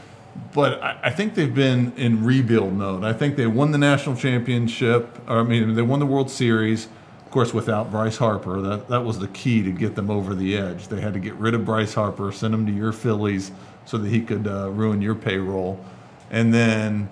[0.54, 3.04] but I, I think they've been in rebuild mode.
[3.04, 6.88] I think they won the national championship, or I mean, they won the World Series.
[7.34, 10.56] Of course, without Bryce Harper, that, that was the key to get them over the
[10.56, 10.88] edge.
[10.88, 13.52] They had to get rid of Bryce Harper, send him to your Phillies
[13.86, 15.84] so that he could uh, ruin your payroll,
[16.30, 17.10] and then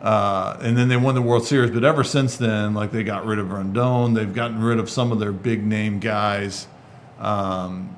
[0.00, 1.72] uh, and then they won the World Series.
[1.72, 5.10] But ever since then, like they got rid of Rendon, they've gotten rid of some
[5.10, 6.68] of their big name guys.
[7.18, 7.96] Um,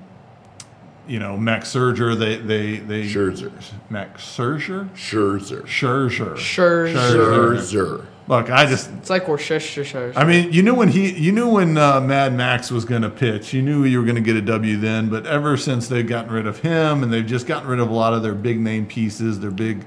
[1.07, 3.53] you know, Max Scherzer, they they they Scherzer.
[3.91, 5.65] Max Scherzer, Scherzer.
[5.65, 7.59] Scherzer, Scherzer.
[7.59, 8.07] Scherzer.
[8.29, 10.13] Look, I just It's like Worcestershire.
[10.17, 13.11] I mean, you knew when he, you knew when uh, Mad Max was going to
[13.11, 13.55] pitch.
[13.55, 15.09] You knew you were going to get a W then.
[15.09, 17.95] But ever since they've gotten rid of him, and they've just gotten rid of a
[17.95, 19.87] lot of their big name pieces, their big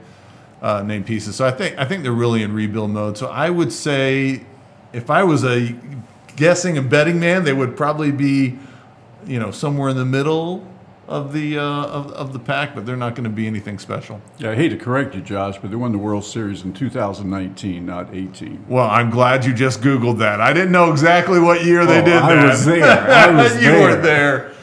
[0.62, 1.36] uh, name pieces.
[1.36, 3.18] So I think I think they're really in rebuild mode.
[3.18, 4.46] So I would say,
[4.94, 5.76] if I was a
[6.38, 8.58] guessing and betting man, they would probably be,
[9.28, 10.66] you know, somewhere in the middle
[11.10, 12.74] of the uh, of, of the pack.
[12.76, 14.22] But they're not going to be anything special.
[14.38, 17.86] Yeah, I hate to correct you, Josh, but they won the World Series in 2019,
[17.86, 18.66] not 18.
[18.70, 20.40] Well, I'm glad you just Googled that.
[20.40, 22.48] I didn't know exactly what year they Oh, did I that.
[22.50, 22.86] was there.
[23.10, 23.82] I was you there.
[23.96, 24.54] were there.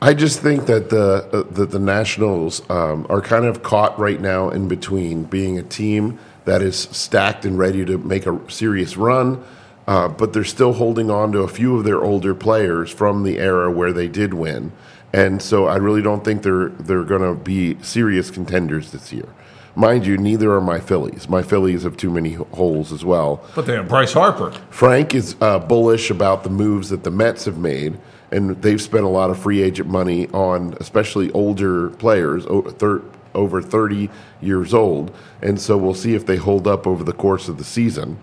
[0.00, 4.20] I just think that the uh, that the Nationals um, are kind of caught right
[4.20, 8.96] now in between being a team that is stacked and ready to make a serious
[8.96, 9.44] run.
[9.86, 13.38] Uh, but they're still holding on to a few of their older players from the
[13.38, 14.70] era where they did win,
[15.12, 19.28] and so I really don't think they're they're going to be serious contenders this year.
[19.74, 21.28] Mind you, neither are my Phillies.
[21.28, 23.42] My Phillies have too many holes as well.
[23.54, 24.52] But they have Bryce Harper.
[24.68, 27.98] Frank is uh, bullish about the moves that the Mets have made,
[28.30, 32.44] and they've spent a lot of free agent money on especially older players,
[33.34, 34.10] over 30
[34.42, 35.14] years old.
[35.40, 38.18] And so we'll see if they hold up over the course of the season.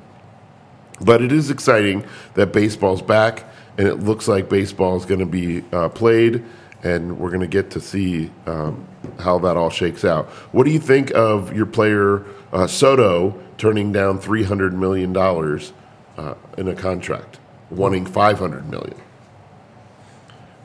[1.02, 3.46] But it is exciting that baseball's back,
[3.78, 6.44] and it looks like baseball is going to be uh, played,
[6.84, 8.88] and we're going to get to see um,
[9.20, 10.28] how that all shakes out.
[10.52, 15.74] What do you think of your player uh, Soto turning down three hundred million dollars
[16.18, 19.00] uh, in a contract, wanting five hundred million?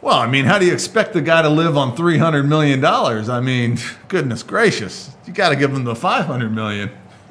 [0.01, 2.81] Well, I mean, how do you expect the guy to live on three hundred million
[2.81, 3.29] dollars?
[3.29, 6.90] I mean, goodness gracious, you got to give him the five hundred million.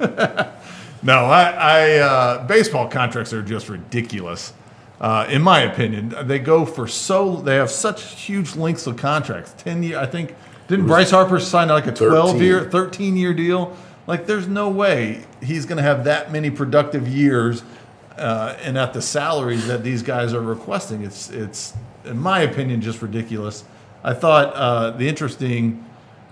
[1.04, 4.52] no, I, I uh, baseball contracts are just ridiculous.
[5.00, 9.54] Uh, in my opinion, they go for so they have such huge lengths of contracts.
[9.58, 10.34] Ten year, I think.
[10.66, 12.42] Didn't Bryce Harper sign like a twelve 13.
[12.42, 13.76] year, thirteen year deal?
[14.06, 17.62] Like, there's no way he's going to have that many productive years
[18.18, 21.02] uh, and at the salaries that these guys are requesting.
[21.02, 23.64] It's it's in my opinion just ridiculous.
[24.02, 25.84] I thought uh, the interesting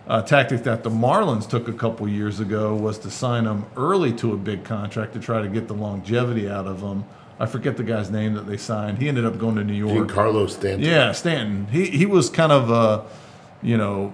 [0.09, 4.13] uh, tactic that the Marlins took a couple years ago was to sign him early
[4.15, 7.05] to a big contract to try to get the longevity out of him.
[7.39, 8.99] I forget the guy's name that they signed.
[8.99, 10.09] He ended up going to New York.
[10.09, 10.83] Giancarlo Stanton.
[10.83, 11.67] Yeah, Stanton.
[11.67, 13.03] He he was kind of uh,
[13.63, 14.13] you know,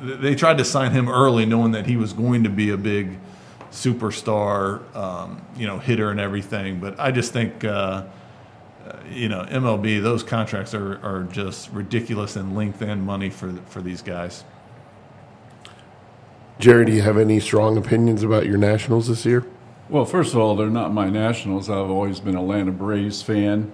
[0.00, 3.18] they tried to sign him early, knowing that he was going to be a big
[3.70, 6.78] superstar, um, you know, hitter and everything.
[6.80, 8.04] But I just think, uh,
[8.86, 13.52] uh, you know, MLB those contracts are, are just ridiculous in length and money for
[13.66, 14.44] for these guys.
[16.62, 19.44] Jerry, do you have any strong opinions about your Nationals this year?
[19.88, 21.68] Well, first of all, they're not my Nationals.
[21.68, 23.72] I've always been a Atlanta Braves fan,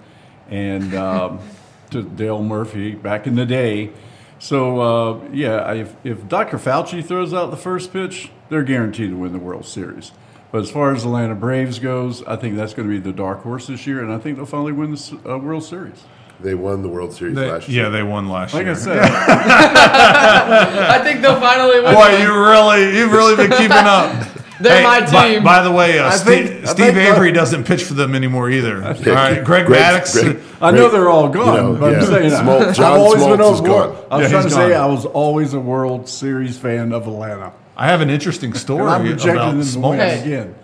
[0.49, 1.39] and um,
[1.91, 3.91] to Dale Murphy back in the day.
[4.39, 6.57] So uh, yeah, if, if Dr.
[6.57, 10.11] Fauci throws out the first pitch, they're guaranteed to win the World Series.
[10.51, 13.43] But as far as Atlanta Braves goes, I think that's going to be the dark
[13.43, 16.05] horse this year, and I think they'll finally win the uh, World Series.
[16.41, 17.83] They won the World Series They- last year.
[17.83, 18.63] yeah, they won last year.
[18.63, 19.01] Like year.
[19.01, 19.11] I said,
[20.89, 21.93] I think they'll finally win.
[21.93, 24.27] Boy, you really you've really been keeping up.
[24.61, 25.43] They're my by- team.
[25.43, 27.93] By, the way, uh, I Steve, think- I Steve think the- Avery doesn't pitch for
[27.93, 28.75] them anymore either.
[28.83, 30.21] All right, Greg Greg- Maddux.
[30.21, 31.99] Greg- I know they're all gone, know, but yeah.
[31.99, 33.95] I'm saying Smol- I've John always been Smoltz is a gone.
[34.11, 34.81] I was Yeah, trying he's to say gone.
[34.81, 37.53] I was always a World Series fan of Atlanta.
[37.77, 40.09] I have an interesting story And I'm projecting about them to win Smoltz.
[40.09, 40.21] Hey.
[40.23, 40.55] again.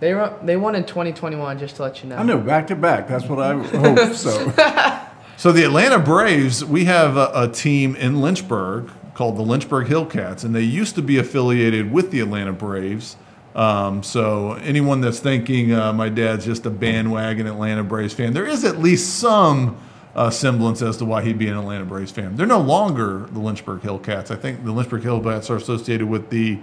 [0.00, 2.16] They won, they won in 2021, just to let you know.
[2.16, 3.06] I know, back to back.
[3.06, 4.14] That's what I hope.
[4.14, 4.30] So
[5.36, 10.44] So the Atlanta Braves, we have a, a team in Lynchburg called the Lynchburg Hillcats,
[10.44, 13.16] and they used to be affiliated with the Atlanta Braves.
[13.54, 18.46] Um, so anyone that's thinking uh, my dad's just a bandwagon Atlanta Braves fan, there
[18.46, 19.78] is at least some
[20.14, 22.36] uh, semblance as to why he'd be an Atlanta Braves fan.
[22.36, 24.30] They're no longer the Lynchburg Hillcats.
[24.30, 26.58] I think the Lynchburg Hillcats are associated with the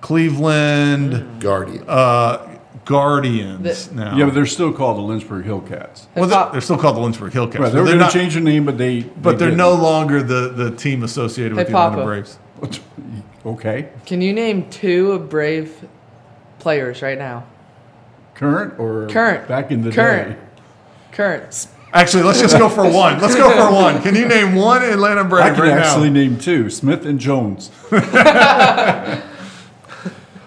[0.00, 1.84] Cleveland Guardian.
[1.88, 2.57] uh,
[2.88, 4.16] Guardians The- now.
[4.16, 6.06] yeah, but they're still called the Lynchburg Hillcats.
[6.16, 7.58] well, they're, they're still called the Lynchburg Hillcats.
[7.58, 9.00] Right, they were they're going to not- change the name, but they.
[9.02, 9.58] But they they're didn't.
[9.58, 12.38] no longer the, the team associated with Hey, the Atlanta Braves.
[13.46, 13.90] okay.
[14.06, 15.86] Can you name two Brave
[16.60, 17.44] players right now?
[18.34, 19.46] Current or Current.
[19.48, 20.30] Back in the Current.
[20.38, 20.44] day.
[21.12, 21.66] Current.
[21.92, 23.20] Actually, let's just go for one.
[23.20, 24.00] Let's go for one.
[24.02, 25.44] Can you name one Atlanta Brave?
[25.44, 26.14] I can right actually now?
[26.20, 27.70] name two: Smith and Jones.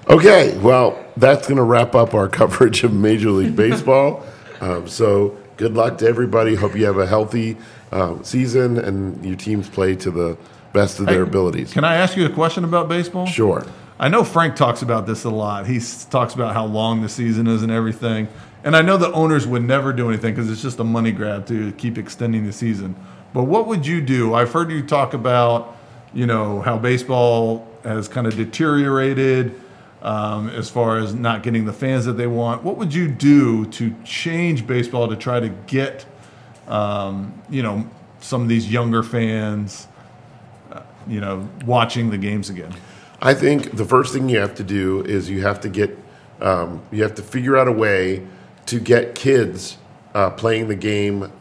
[0.09, 4.25] Okay, well, that's going to wrap up our coverage of Major League Baseball.
[4.61, 6.55] um, so, good luck to everybody.
[6.55, 7.57] Hope you have a healthy
[7.91, 10.37] uh, season and your teams play to the
[10.73, 11.73] best of their abilities.
[11.73, 13.25] Can I ask you a question about baseball?
[13.25, 13.65] Sure.
[13.99, 15.67] I know Frank talks about this a lot.
[15.67, 18.27] He talks about how long the season is and everything.
[18.63, 21.45] And I know the owners would never do anything because it's just a money grab
[21.47, 22.95] to keep extending the season.
[23.33, 24.33] But what would you do?
[24.33, 25.77] I've heard you talk about,
[26.13, 29.59] you know, how baseball has kind of deteriorated
[30.01, 32.63] um, as far as not getting the fans that they want.
[32.63, 36.05] What would you do to change baseball to try to get,
[36.67, 37.87] um, you know,
[38.19, 39.87] some of these younger fans,
[40.71, 42.73] uh, you know, watching the games again?
[43.21, 45.97] I think the first thing you have to do is you have to get,
[46.39, 48.25] um, you have to figure out a way
[48.65, 49.77] to get kids
[50.15, 51.31] uh, playing the game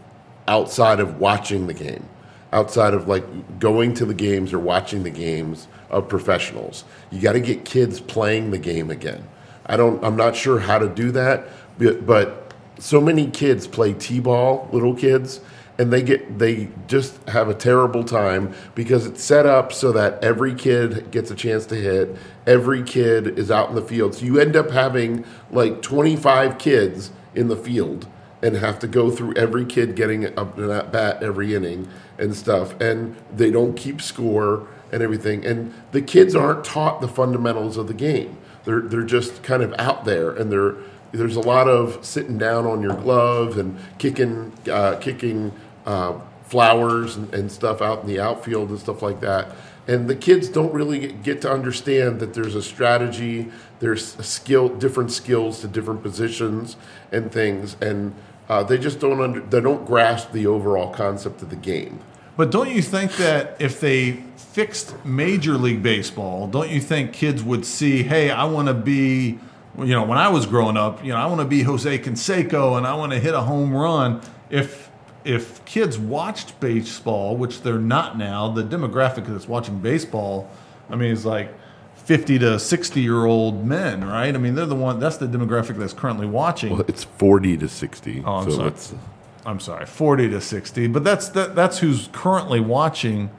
[0.46, 2.06] outside of watching the game,
[2.52, 6.84] outside of like going to the games or watching the games of professionals.
[7.10, 9.26] You got to get kids playing the game again.
[9.66, 11.48] I don't, I'm not sure how to do that,
[11.78, 15.40] but, but so many kids play t-ball, little kids,
[15.78, 20.22] and they get they just have a terrible time because it's set up so that
[20.22, 22.14] every kid gets a chance to hit.
[22.46, 27.12] Every kid is out in the field, so you end up having like 25 kids
[27.34, 28.06] in the field
[28.42, 31.88] and have to go through every kid getting up to that bat every inning
[32.18, 37.08] and stuff, and they don't keep score and everything, and the kids aren't taught the
[37.08, 38.36] fundamentals of the game.
[38.64, 40.74] They're they're just kind of out there, and they're
[41.12, 45.52] there's a lot of sitting down on your glove and kicking uh, kicking
[45.86, 49.48] uh, flowers and, and stuff out in the outfield and stuff like that.
[49.86, 54.68] And the kids don't really get to understand that there's a strategy, there's a skill,
[54.68, 56.76] different skills to different positions
[57.10, 58.14] and things, and
[58.50, 62.00] uh, they just don't under, they don't grasp the overall concept of the game.
[62.36, 67.44] But don't you think that if they fixed Major League Baseball, don't you think kids
[67.44, 69.38] would see, hey, I want to be,
[69.78, 72.76] you know, when I was growing up, you know, I want to be Jose Canseco
[72.76, 74.20] and I want to hit a home run.
[74.50, 74.90] If
[75.22, 80.50] if kids watched baseball, which they're not now, the demographic that's watching baseball,
[80.88, 81.54] I mean, is like
[82.10, 84.34] 50 to 60 year old men, right?
[84.34, 86.72] I mean, they're the one, that's the demographic that's currently watching.
[86.72, 88.24] Well, it's forty to sixty.
[88.26, 88.68] Oh, I'm so sorry.
[88.68, 88.94] it's
[89.46, 93.30] I'm sorry, 40 to 60, but that's that, that's who's currently watching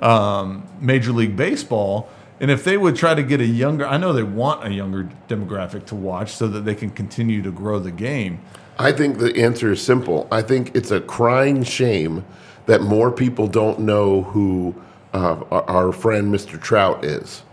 [0.00, 2.08] um, Major League Baseball.
[2.40, 5.08] And if they would try to get a younger, I know they want a younger
[5.28, 8.40] demographic to watch so that they can continue to grow the game.
[8.80, 10.26] I think the answer is simple.
[10.32, 12.24] I think it's a crying shame
[12.66, 14.74] that more people don't know who
[15.14, 16.60] uh, our our friend Mr.
[16.60, 17.44] Trout is.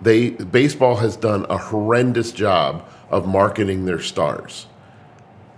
[0.00, 4.66] They baseball has done a horrendous job of marketing their stars.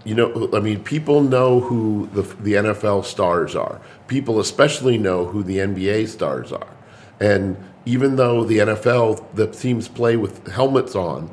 [0.04, 3.80] You know, I mean, people know who the, the NFL stars are.
[4.08, 6.74] People especially know who the NBA stars are.
[7.20, 11.30] And even though the NFL, the teams play with helmets on,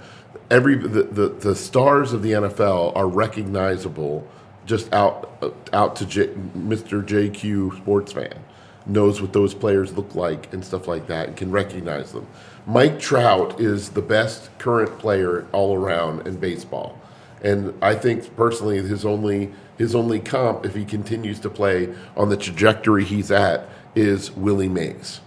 [0.52, 4.28] every the, the, the stars of the NFL are recognizable
[4.66, 5.42] just out
[5.72, 7.02] out to J, Mr.
[7.02, 8.44] JQ sports fan
[8.88, 12.28] knows what those players look like and stuff like that and can recognize them.
[12.66, 17.00] Mike Trout is the best current player all around in baseball.
[17.42, 22.30] And I think personally his only his only comp if he continues to play on
[22.30, 25.22] the trajectory he's at is Willie Mays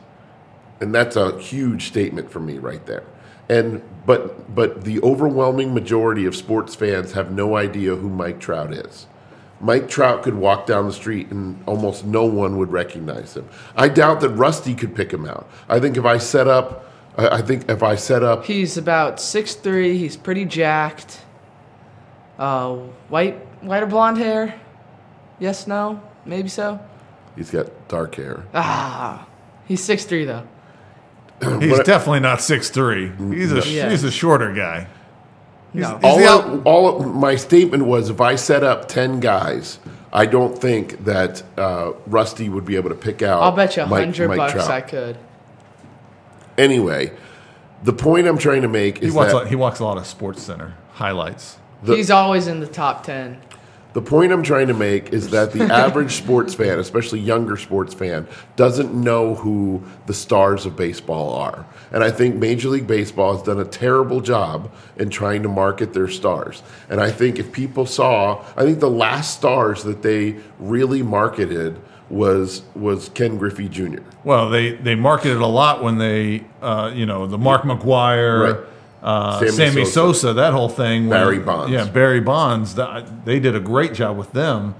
[0.80, 3.04] and that's a huge statement for me right there
[3.48, 8.72] and but but the overwhelming majority of sports fans have no idea who Mike Trout
[8.72, 9.06] is
[9.60, 13.88] Mike Trout could walk down the street and almost no one would recognize him I
[13.88, 16.86] doubt that Rusty could pick him out I think if I set up
[17.18, 19.94] I I think if I set up He's about 6'3".
[19.98, 21.20] He's pretty jacked.
[22.38, 22.76] Uh,
[23.10, 24.58] white, white or blonde hair?
[25.38, 26.80] Yes, no, maybe so.
[27.36, 29.26] he's got dark hair Ah,
[29.66, 30.46] he's 6'3", though.
[31.60, 33.32] He's But- definitely not 6'3.
[33.34, 33.90] He's a, Yeah.
[33.90, 34.86] he's a shorter guy.
[35.72, 35.96] No.
[35.96, 36.24] He's all of,
[36.58, 39.78] out- all of my statement was if I set up 10 guys
[40.12, 43.84] I don't think that uh, Rusty would be able to pick out I'll bet you
[43.84, 44.70] a Mike- hundred Mike bucks Trout.
[44.70, 45.16] I could.
[46.58, 47.12] Anyway,
[47.84, 50.06] the point I'm trying to make He is watches, that he watches a lot of
[50.06, 51.58] Sports Center highlights.
[51.82, 53.40] The- he's always in the top ten.
[53.92, 57.92] The point I'm trying to make is that the average sports fan, especially younger sports
[57.92, 61.66] fan, doesn't know who the stars of baseball are.
[61.92, 65.92] And I think Major League Baseball has done a terrible job in trying to market
[65.92, 66.62] their stars.
[66.88, 71.80] And I think if people saw, I think the last stars that they really marketed
[72.08, 74.00] was was Ken Griffey Jr.
[74.24, 78.66] Well, they, they marketed a lot when they, uh, you know, the Mark McGwire, Right.
[79.02, 79.92] Uh, Sammy Sammy, Sosa.
[79.92, 80.32] Sosa.
[80.34, 81.08] that whole thing.
[81.08, 81.72] when- Barry Bonds.
[81.72, 82.74] Yeah, Barry Bonds.
[82.74, 84.74] That, they did a great job with them,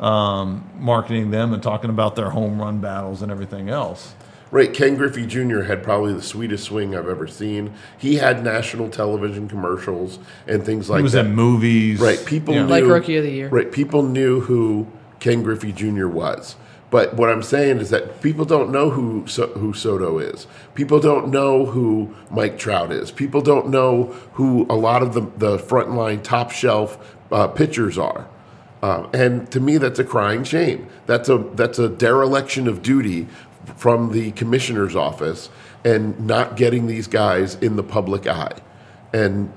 [0.00, 4.14] um, marketing them and talking about their home run battles and everything else.
[4.50, 5.62] Right, Ken Griffey Jr.
[5.62, 7.72] had probably the sweetest swing I've ever seen.
[7.96, 11.00] He had national television commercials and things like that.
[11.00, 11.24] He was that.
[11.24, 11.98] in movies.
[11.98, 12.22] Right.
[12.26, 12.64] People Yeah.
[12.64, 13.48] knew, Like Rookie of the Year.
[13.48, 13.72] Right.
[13.72, 14.86] People knew who
[15.20, 16.06] Ken Griffey Jr.
[16.06, 16.56] was.
[16.92, 20.46] But what I'm saying is that people don't know who so, who Soto is.
[20.74, 23.10] People don't know who Mike Trout is.
[23.10, 28.28] People don't know who a lot of the the frontline top shelf uh, pitchers are.
[28.82, 30.86] Um, and to me, that's a crying shame.
[31.06, 33.26] That's a that's a dereliction of duty
[33.76, 35.48] from the commissioner's office
[35.86, 38.58] and not getting these guys in the public eye.
[39.14, 39.50] And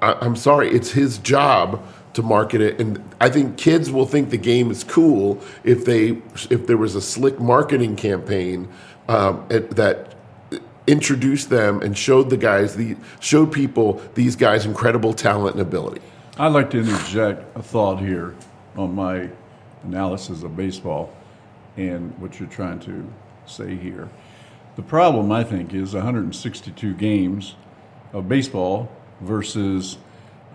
[0.00, 1.82] I, I'm sorry, it's his job
[2.16, 6.18] to market it, and I think kids will think the game is cool if they
[6.50, 8.68] if there was a slick marketing campaign
[9.08, 10.14] um, it- that
[10.86, 16.00] introduced them and showed the guys the showed people these guys incredible talent and ability.
[16.38, 18.34] I'd like to interject a thought here
[18.76, 19.28] on my
[19.84, 21.12] analysis of baseball
[21.76, 23.06] and what you're trying to
[23.46, 24.08] say here.
[24.76, 27.56] The problem, I think, is 162 games
[28.12, 28.90] of baseball
[29.20, 29.96] versus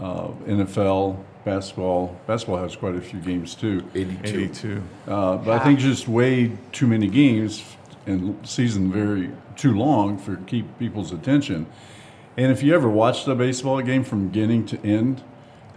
[0.01, 2.19] uh, NFL, basketball.
[2.27, 3.83] Basketball has quite a few games too.
[3.95, 4.39] 82.
[4.39, 4.83] 82.
[5.07, 7.63] Uh, but I think just way too many games
[8.05, 11.67] and season very too long for keep people's attention.
[12.37, 15.23] And if you ever watched a baseball game from beginning to end,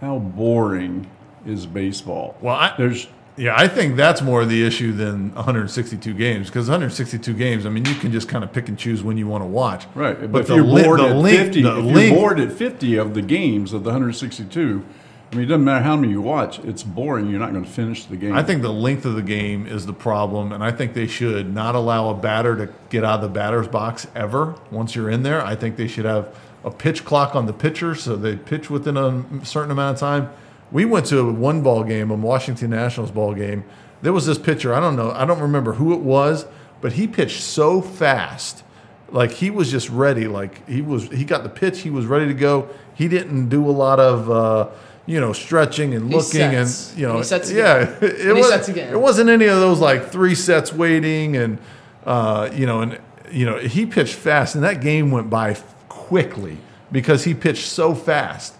[0.01, 1.09] how boring
[1.45, 2.35] is baseball?
[2.41, 3.07] Well, I, There's
[3.37, 7.65] yeah, I think that's more of the issue than 162 games because 162 games.
[7.65, 9.85] I mean, you can just kind of pick and choose when you want to watch.
[9.95, 12.15] right, but, But if the you're li- bored at length- 50, the if length- you're
[12.19, 14.83] bored at 50 of the games of the 162,
[15.31, 16.59] I mean, it doesn't matter how many you watch.
[16.59, 17.27] It's boring.
[17.29, 18.33] You're not going to finish the game.
[18.33, 21.53] I think the length of the game is the problem, and I think they should
[21.53, 25.23] not allow a batter to get out of the batter's box ever once you're in
[25.23, 25.43] there.
[25.43, 26.33] I think they should have
[26.63, 30.29] a pitch clock on the pitcher so they pitch within a certain amount of time.
[30.71, 33.63] We went to a one ball game, a Washington Nationals ball game.
[34.01, 36.45] There was this pitcher, I don't know, I don't remember who it was,
[36.81, 38.63] but he pitched so fast.
[39.09, 40.27] Like he was just ready.
[40.27, 41.81] Like he was, he got the pitch.
[41.81, 42.69] He was ready to go.
[42.95, 44.69] He didn't do a lot of, uh,
[45.05, 46.91] you know, stretching and looking sets.
[46.91, 47.95] and you know, yeah.
[48.01, 48.91] It, was, sets again.
[48.91, 51.59] It wasn't any of those like three sets waiting and,
[52.05, 52.99] uh, you know, and
[53.31, 55.55] you know he pitched fast, and that game went by
[55.89, 56.57] quickly
[56.91, 58.55] because he pitched so fast.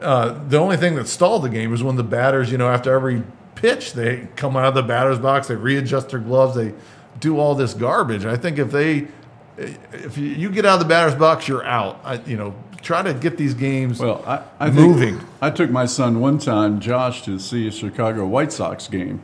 [0.00, 2.92] Uh, the only thing that stalled the game was when the batters, you know, after
[2.94, 3.22] every
[3.54, 6.74] pitch, they come out of the batter's box, they readjust their gloves, they
[7.18, 8.24] do all this garbage.
[8.26, 9.08] I think if they,
[9.56, 12.00] if you, you get out of the batter's box, you're out.
[12.04, 13.98] I, you know, try to get these games.
[13.98, 15.18] Well, I, I Moving.
[15.18, 19.22] Think I took my son one time, Josh, to see a Chicago White Sox game,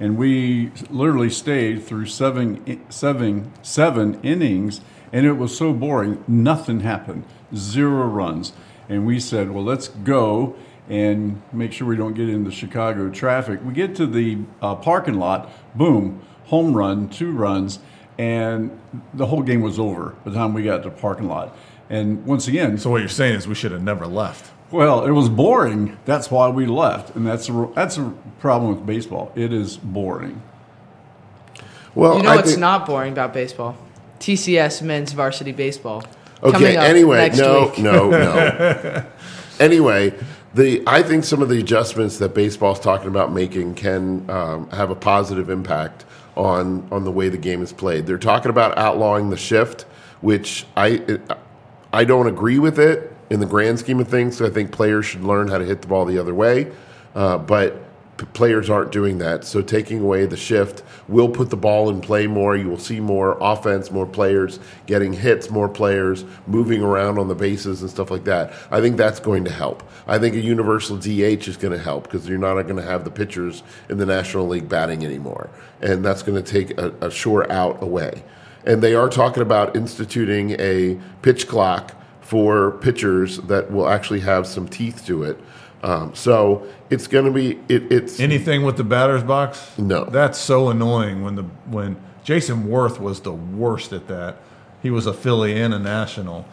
[0.00, 4.80] and we literally stayed through seven, seven, seven innings,
[5.12, 6.24] and it was so boring.
[6.26, 8.52] Nothing happened, zero runs,
[8.88, 10.54] and we said, "Well, let's go."
[10.88, 13.60] And make sure we don't get into Chicago traffic.
[13.64, 17.78] We get to the uh, parking lot, boom, home run, two runs,
[18.18, 18.78] and
[19.14, 21.56] the whole game was over by the time we got to the parking lot.
[21.88, 24.52] And once again, so what you're saying is we should have never left.
[24.70, 25.96] well, it was boring.
[26.04, 29.32] That's why we left, and that's a, that's a problem with baseball.
[29.34, 30.42] It is boring.
[31.94, 33.76] Well, You know I what's think- not boring about baseball?
[34.20, 36.02] TCS men's varsity baseball.
[36.42, 36.76] Okay.
[36.76, 37.78] Anyway, no, week.
[37.78, 39.04] no, no.
[39.60, 40.14] anyway,
[40.54, 44.90] the I think some of the adjustments that baseball's talking about making can um, have
[44.90, 46.04] a positive impact
[46.36, 48.06] on on the way the game is played.
[48.06, 49.82] They're talking about outlawing the shift,
[50.20, 51.18] which I
[51.92, 54.40] I don't agree with it in the grand scheme of things.
[54.40, 56.70] I think players should learn how to hit the ball the other way,
[57.14, 57.83] uh, but
[58.16, 59.44] players aren't doing that.
[59.44, 62.56] So taking away the shift will put the ball in play more.
[62.56, 67.34] You will see more offense, more players getting hits, more players moving around on the
[67.34, 68.52] bases and stuff like that.
[68.70, 69.82] I think that's going to help.
[70.06, 73.04] I think a universal DH is going to help because you're not going to have
[73.04, 75.50] the pitchers in the National League batting anymore,
[75.80, 78.22] and that's going to take a, a sure out away.
[78.66, 84.46] And they are talking about instituting a pitch clock for pitchers that will actually have
[84.46, 85.38] some teeth to it.
[85.84, 89.70] Um, so it's going to be it, it's Anything with the batter's box?
[89.78, 90.04] No.
[90.04, 94.38] That's so annoying when the when Jayson Werth was the worst at that.
[94.82, 96.46] He was a Philly and a national.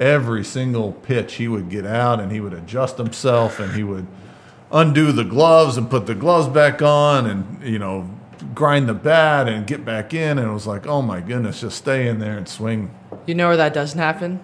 [0.00, 4.06] Every single pitch he would get out and he would adjust himself and he would
[4.72, 8.08] undo the gloves and put the gloves back on and you know
[8.54, 11.76] grind the bat and get back in and it was like, "Oh my goodness, just
[11.76, 12.90] stay in there and swing."
[13.26, 14.40] You know where that doesn't happen?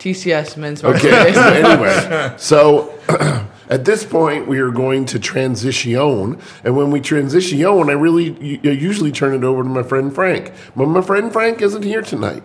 [0.00, 1.32] TCS men's Okay.
[1.32, 2.92] anyway, so
[3.68, 8.68] at this point, we are going to transition, and when we transition, I really I
[8.68, 10.52] usually turn it over to my friend Frank.
[10.76, 12.42] But my friend Frank isn't here tonight.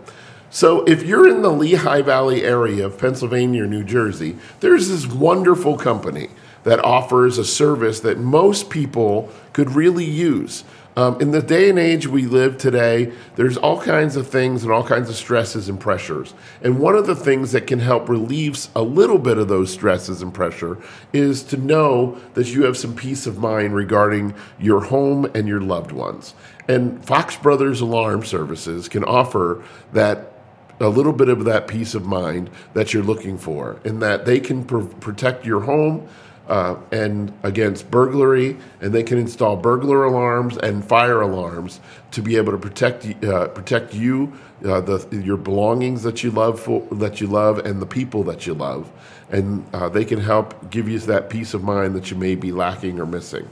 [0.49, 5.05] So if you're in the Lehigh Valley area of Pennsylvania or New Jersey, there's this
[5.05, 6.29] wonderful company
[6.63, 10.63] that offers a service that most people could really use.
[10.99, 14.71] Um, in the day and age we live today, there's all kinds of things and
[14.73, 16.33] all kinds of stresses and pressures.
[16.61, 20.21] And one of the things that can help relieve a little bit of those stresses
[20.21, 20.77] and pressure
[21.13, 25.61] is to know that you have some peace of mind regarding your home and your
[25.61, 26.33] loved ones.
[26.67, 30.33] And Fox Brothers Alarm Services can offer that
[30.81, 34.41] a little bit of that peace of mind that you're looking for, in that they
[34.41, 36.09] can pr- protect your home
[36.49, 41.79] uh, and against burglary, and they can install burglar alarms and fire alarms
[42.11, 44.33] to be able to protect uh, protect you,
[44.65, 48.47] uh, the your belongings that you love for that you love, and the people that
[48.47, 48.91] you love,
[49.29, 52.51] and uh, they can help give you that peace of mind that you may be
[52.51, 53.47] lacking or missing.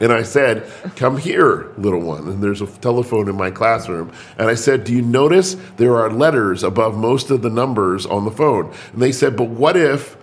[0.00, 2.28] And I said, Come here, little one.
[2.28, 4.12] And there's a telephone in my classroom.
[4.38, 8.24] And I said, Do you notice there are letters above most of the numbers on
[8.24, 8.72] the phone?
[8.92, 10.16] And they said, But what if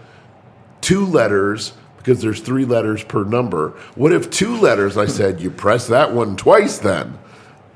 [0.81, 4.97] two letters, because there's three letters per number, what if two letters?
[4.97, 7.17] I said, You press that one twice then.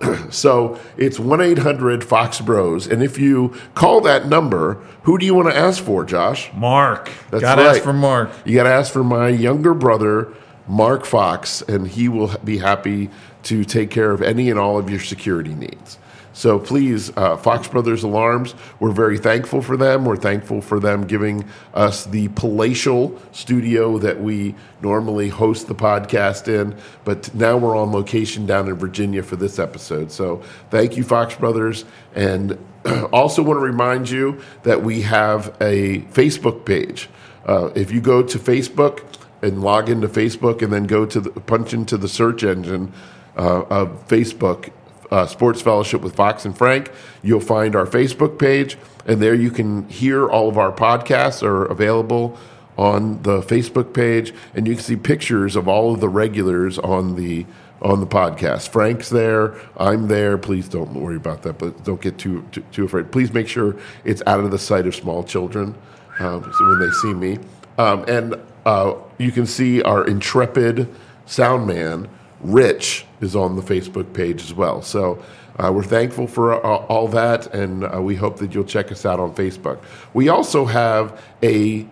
[0.29, 2.87] so it's 1 800 Fox Bros.
[2.87, 6.51] And if you call that number, who do you want to ask for, Josh?
[6.53, 7.09] Mark.
[7.31, 7.75] That's Gotta right.
[7.75, 8.29] ask for Mark.
[8.43, 10.33] You got to ask for my younger brother,
[10.67, 13.09] Mark Fox, and he will be happy
[13.43, 15.97] to take care of any and all of your security needs.
[16.35, 20.03] So please, uh, Fox Brothers Alarms, we're very thankful for them.
[20.03, 26.49] We're thankful for them giving us the palatial studio that we normally host the podcast
[26.49, 26.75] in.
[27.05, 30.11] But now we're on location down in Virginia for this episode.
[30.11, 31.85] So thank you, Fox Brothers.
[32.13, 32.57] And
[33.13, 37.07] also want to remind you that we have a Facebook page.
[37.45, 39.05] Uh, if you go to Facebook
[39.41, 42.91] and log into Facebook and then go to the, punch into the search engine
[43.37, 44.71] uh, of Facebook,
[45.11, 46.91] uh, Sports Fellowship with Fox and Frank,
[47.23, 51.65] you'll find our Facebook page, and there you can hear all of our podcasts are
[51.65, 52.37] available
[52.77, 57.15] on the Facebook page, and you can see pictures of all of the regulars on
[57.15, 57.45] the
[57.81, 58.69] on the podcast.
[58.69, 60.37] Frank's there, I'm there.
[60.37, 63.11] Please don't worry about that, but don't get too too, too afraid.
[63.11, 65.75] Please make sure it's out of the sight of small children
[66.19, 67.39] um, so when they see me.
[67.77, 68.35] Um, and
[68.65, 70.93] uh, you can see our intrepid
[71.25, 72.07] sound man,
[72.51, 74.81] Rich, is on the Facebook page as well.
[74.81, 75.23] So
[75.57, 79.05] uh, we're thankful for uh, all that, and uh, we hope that you'll check us
[79.05, 79.79] out on Facebook.
[80.13, 81.87] We also have a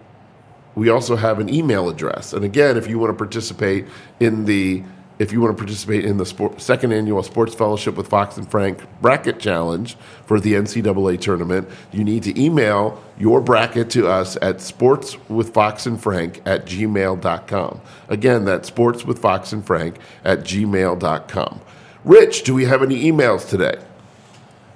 [0.76, 2.34] we also have an email address.
[2.34, 3.86] And again, if you want to participate
[4.20, 4.84] in the
[5.24, 8.50] if you want to participate in the sport, second annual Sports Fellowship with Fox and
[8.52, 9.96] Frank bracket challenge
[10.26, 16.66] for the NCAA tournament, you need to email your bracket to us at sportswithfoxandfrank at
[16.66, 17.82] gmail.com.
[18.10, 19.96] Again, that's sportswithfoxandfrank
[20.26, 21.62] at gmail.com.
[22.04, 23.82] Rich, do we have any emails today?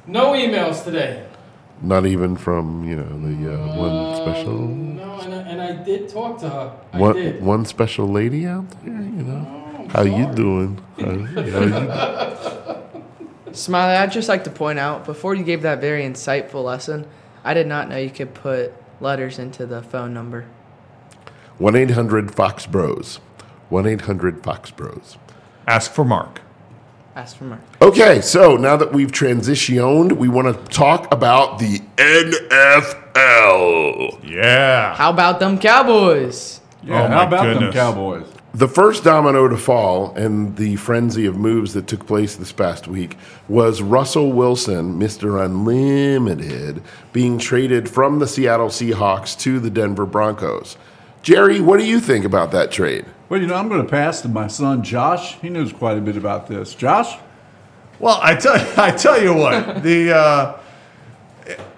[0.08, 1.28] No emails today.
[1.82, 6.08] Not even from, you know, the uh, one special No, and I, and I did
[6.08, 6.80] talk to her.
[6.93, 7.43] I one, did.
[7.43, 9.66] one special lady out there, you know.
[9.88, 10.82] I'm How you doing?
[11.00, 12.82] How, how
[13.46, 17.08] you, Smiley, I'd just like to point out before you gave that very insightful lesson,
[17.44, 20.46] I did not know you could put letters into the phone number.
[21.58, 23.20] 1 800 Fox Bros.
[23.70, 25.18] 1 800 Fox Bros.
[25.66, 26.42] Ask for Mark.
[27.16, 27.62] Ask for Mark.
[27.82, 32.98] Okay, so now that we've transitioned, we want to talk about the NFL.
[34.24, 34.94] Yeah.
[34.96, 36.62] How about them Cowboys?
[36.84, 37.74] Oh yeah, Oh, how my about them.
[37.74, 38.28] Cowboys?
[38.58, 42.88] The first domino to fall and the frenzy of moves that took place this past
[42.88, 43.16] week
[43.47, 45.39] was Russell Wilson, Mr.
[45.45, 46.82] Unlimited,
[47.14, 50.76] being traded from the Seattle Seahawks to the Denver Broncos.
[51.22, 53.05] Jerry, what do you think about that trade?
[53.30, 55.36] Well, you know, I'm going to pass to my son Josh.
[55.36, 56.74] He knows quite a bit about this.
[56.74, 57.16] Josh?
[57.99, 60.60] Well, I tell I tell you what the uh,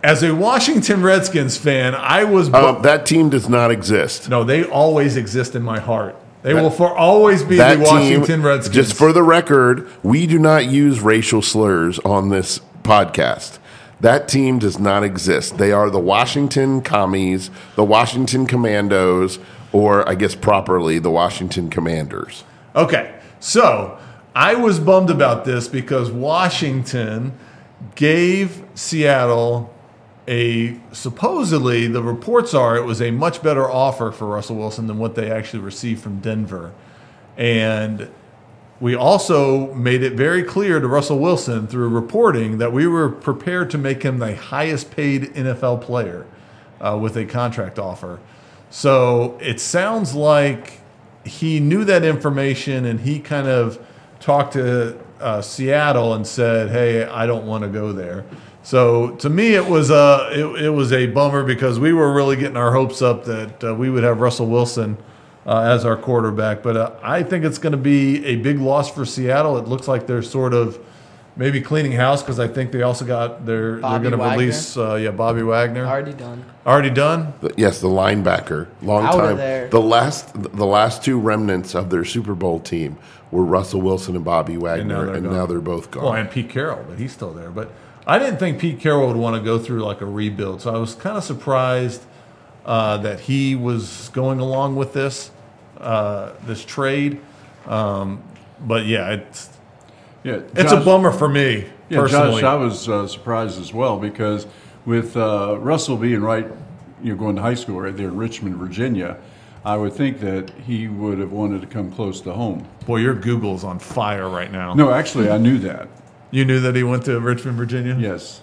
[0.01, 4.29] as a Washington Redskins fan, I was bu- Um, that team does not exist.
[4.29, 4.45] no.
[4.45, 6.15] They always exist in my heart.
[6.41, 8.75] They will for always be that the Washington team, Redskins.
[8.75, 13.59] Just for the record, we do not use racial slurs on this podcast.
[13.99, 15.57] That team does not exist.
[15.57, 19.39] They are the Washington Commies, the Washington Commandos,
[19.73, 22.45] or I guess properly, the Washington Commanders.
[22.75, 23.99] Okay, so
[24.33, 27.37] I was bummed about this because Washington
[27.95, 29.73] gave Seattle
[30.29, 34.99] a supposedly the reports are it was a much better offer for Russell Wilson than
[34.99, 36.71] what they actually received from Denver.
[37.35, 38.09] And
[38.79, 43.71] we also made it very clear to Russell Wilson through reporting that we were prepared
[43.71, 46.27] to make him the highest paid NFL player
[46.79, 48.19] uh, with a contract offer.
[48.69, 50.79] So it sounds like
[51.25, 53.83] he knew that information and he kind of
[54.19, 58.25] talked to uh, Seattle and said, "Hey, I don't want to go there."
[58.69, 62.35] So to me, it was a it, it was a bummer because we were really
[62.35, 64.95] getting our hopes up that uh, we would have Russell Wilson
[65.47, 66.61] uh, as our quarterback.
[66.61, 69.57] But uh, I think it's going to be a big loss for Seattle.
[69.57, 70.77] It looks like they're sort of
[71.35, 74.77] maybe cleaning house because I think they also got their Bobby they're going to release
[74.77, 76.45] uh, yeah Bobby Wagner Already done.
[76.63, 77.33] already done.
[77.41, 79.37] The- Yes, the linebacker, long Out of time.
[79.37, 79.67] there.
[79.69, 82.97] The last, the last two remnants of their Super Bowl team
[83.31, 86.03] were Russell Wilson and Bobby Wagner, they're and now they're both gone.
[86.03, 87.49] Well, and Pete Carroll, but he's still there.
[87.49, 87.71] But
[88.09, 90.79] I didn't think Pete Carroll would want to go through like a rebuild, so I
[90.79, 92.01] was kind of surprised
[92.65, 95.29] uh, that he was going along with this
[95.77, 97.21] uh, this trade.
[97.67, 98.23] Um,
[98.61, 99.49] but yeah, it's
[100.23, 102.41] Yeah, it's a bummer for me Yeah, personally.
[102.41, 104.47] Josh, I was uh, surprised as well because
[104.87, 106.47] with uh, Russell being right,
[107.03, 109.17] you know, going to high school right there in Richmond, Virginia,
[109.63, 112.67] I would think that he would have wanted to come close to home.
[112.87, 114.73] Boy, your Google's on fire right now.
[114.73, 115.87] No, actually, I knew that.
[116.31, 117.95] You knew that he went to Richmond, Virginia.
[117.99, 118.41] Yes.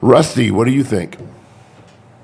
[0.00, 1.16] Rusty, what do you think?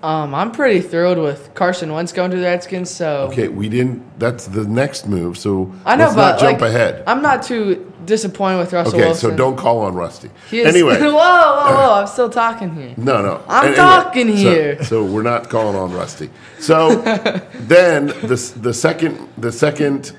[0.03, 2.91] Um, I'm pretty thrilled with Carson Wentz going to the Redskins.
[2.91, 4.19] So Okay, we didn't.
[4.19, 5.39] That's the next move.
[5.39, 7.05] So I know, let's but not jump like, ahead.
[7.07, 9.31] I'm not too disappointed with Russell Okay, Wilson.
[9.31, 10.29] so don't call on Rusty.
[10.51, 11.17] He is- Anyway, whoa, whoa,
[11.77, 11.95] whoa!
[12.01, 12.95] I'm still talking here.
[12.97, 13.45] No, no.
[13.47, 14.83] I'm And talking so- here.
[14.83, 16.31] So, we're not calling on Rusty.
[16.59, 16.97] So
[17.55, 20.17] then the the second the second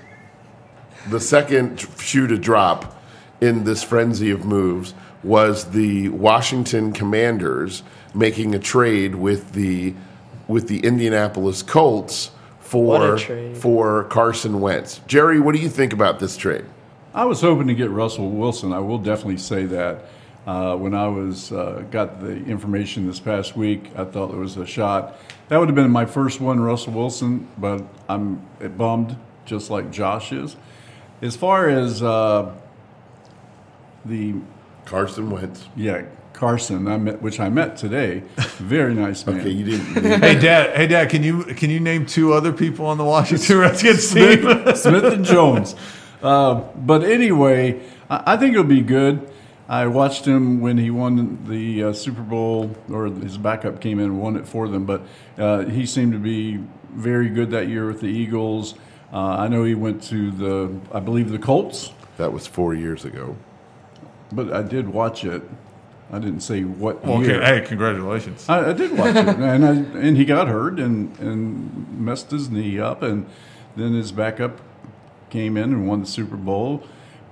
[1.09, 3.02] the second shoe to drop
[3.43, 7.83] in this frenzy of moves was the Washington Commanders
[8.15, 9.93] making a trade with the
[10.47, 13.17] with the Indianapolis Colts for
[13.55, 15.01] for Carson Wentz.
[15.07, 16.65] Jerry, what do you think about this trade?
[17.13, 18.71] I was hoping to get Russell Wilson.
[18.71, 20.05] I will definitely say that.
[20.45, 24.57] Uh, when I was uh, got the information this past week, I thought there was
[24.57, 25.17] a shot.
[25.47, 28.45] That would have been my first one, Russell Wilson, but I'm
[28.77, 29.15] bummed,
[29.45, 30.57] just like Josh is.
[31.21, 32.51] As far as uh,
[34.05, 34.35] the
[34.85, 35.67] Carson Wentz.
[35.75, 38.23] yeah Carson, I met, which I met today,
[38.57, 39.39] very nice man.
[39.39, 40.21] Okay, you didn't.
[40.21, 43.59] Hey Dad, hey Dad, can you can you name two other people on the Washington
[43.59, 44.41] Redskins team?
[44.41, 45.75] Smith, Smith and Jones.
[46.23, 49.29] Uh, but anyway, I, I think it'll be good.
[49.69, 54.05] I watched him when he won the uh, Super Bowl, or his backup came in
[54.05, 54.85] and won it for them.
[54.85, 55.03] But
[55.37, 56.57] uh, he seemed to be
[56.91, 58.73] very good that year with the Eagles.
[59.13, 61.91] Uh, I know he went to the, I believe, the Colts.
[62.17, 63.37] that was four years ago.
[64.35, 65.43] But I did watch it.
[66.11, 67.41] I didn't say what okay, year.
[67.41, 68.47] hey, congratulations.
[68.47, 72.49] I, I did watch it, and I, and he got hurt and, and messed his
[72.51, 73.25] knee up, and
[73.75, 74.59] then his backup
[75.31, 76.83] came in and won the Super Bowl.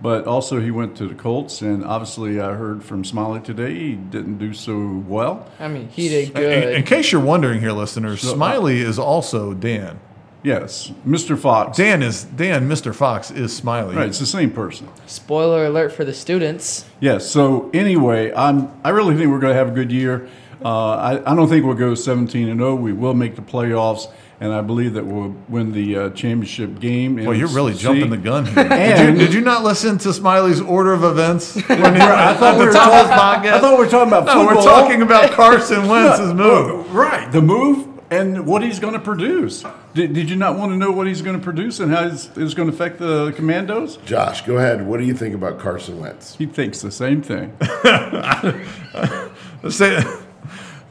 [0.01, 3.93] But also he went to the Colts, and obviously I heard from Smiley today he
[3.93, 5.47] didn't do so well.
[5.59, 6.73] I mean, he did In, good.
[6.73, 9.99] in case you're wondering here, listeners, So, uh, Smiley is also Dan.
[10.43, 11.37] Yes, Mr.
[11.37, 11.77] Fox.
[11.77, 12.67] Dan is Dan.
[12.67, 12.95] Mr.
[12.95, 13.95] Fox is Smiley.
[13.95, 14.89] Right, it's the same person.
[15.05, 16.85] Spoiler alert for the students.
[16.99, 17.29] Yes.
[17.29, 18.71] So anyway, I'm.
[18.83, 20.27] I really think we're going to have a good year.
[20.63, 22.75] Uh, I, I don't think we'll go 17 and 0.
[22.75, 27.15] We will make the playoffs, and I believe that we'll win the uh, championship game.
[27.23, 28.55] Well, you're really jumping the gun here.
[28.63, 31.55] did, And- you, did you not listen to Smiley's order of events?
[31.67, 33.89] When he, I thought we the were top of his talking- I thought we were
[33.91, 36.93] talking about no, we're talking about Carson Wentz's move.
[36.93, 39.63] Right, the move and what he's going to produce.
[39.93, 42.29] Did, did you not want to know what he's going to produce and how it's,
[42.35, 43.97] it's going to affect the Commandos?
[44.05, 44.85] Josh, go ahead.
[44.85, 46.35] What do you think about Carson Wentz?
[46.35, 47.57] He thinks the same thing.
[49.69, 50.03] Say,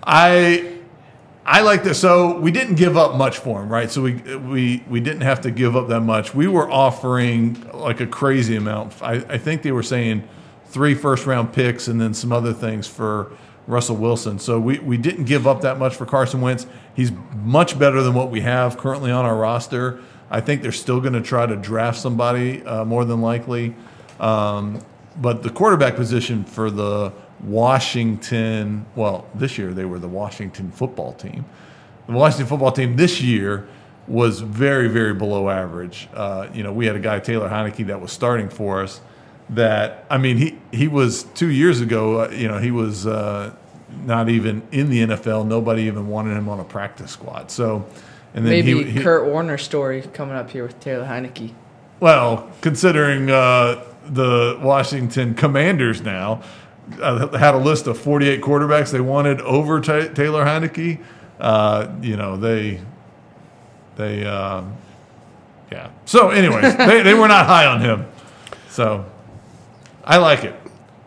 [0.03, 0.79] I
[1.45, 2.01] I like this.
[2.01, 3.91] So we didn't give up much for him, right?
[3.91, 6.35] So we we we didn't have to give up that much.
[6.35, 8.95] We were offering like a crazy amount.
[9.03, 10.27] I, I think they were saying
[10.67, 13.33] three first round picks and then some other things for
[13.67, 14.39] Russell Wilson.
[14.39, 16.67] So we, we didn't give up that much for Carson Wentz.
[16.95, 20.01] He's much better than what we have currently on our roster.
[20.31, 23.75] I think they're still going to try to draft somebody uh, more than likely.
[24.19, 24.81] Um,
[25.21, 31.13] but the quarterback position for the Washington, well, this year they were the Washington football
[31.15, 31.45] team.
[32.07, 33.69] The Washington football team this year
[34.07, 36.09] was very, very below average.
[36.13, 39.01] Uh, you know, we had a guy, Taylor Heinicke, that was starting for us.
[39.51, 42.23] That I mean, he he was two years ago.
[42.23, 43.53] Uh, you know, he was uh,
[44.05, 45.47] not even in the NFL.
[45.47, 47.51] Nobody even wanted him on a practice squad.
[47.51, 47.87] So,
[48.35, 51.53] and then Maybe he, he Kurt Warner story coming up here with Taylor Heinicke.
[51.99, 56.43] well, considering uh, the Washington Commanders now
[57.01, 61.01] uh, had a list of 48 quarterbacks they wanted over Ta Taylor Heinicke,
[61.41, 62.81] uh, you know they
[63.97, 64.75] they um,
[65.71, 65.91] yeah.
[66.05, 68.07] So, anyways, they they were not high on him.
[68.69, 69.05] So,
[70.11, 70.57] I like it.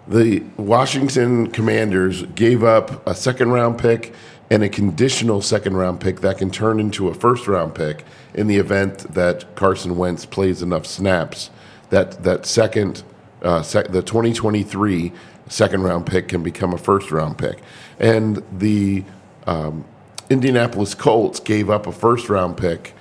[0.08, 4.14] The Washington Commanders gave up a second round pick
[4.50, 8.48] and a conditional second round pick that can turn into a first round pick in
[8.48, 11.50] the event that Carson Wentz plays enough snaps.
[11.90, 13.04] That that second,
[13.42, 15.12] uh, sec- the 2023
[15.50, 17.60] second round pick can become a first round pick,
[18.00, 19.04] and the
[19.46, 19.84] um,
[20.30, 22.94] Indianapolis Colts gave up a first round pick.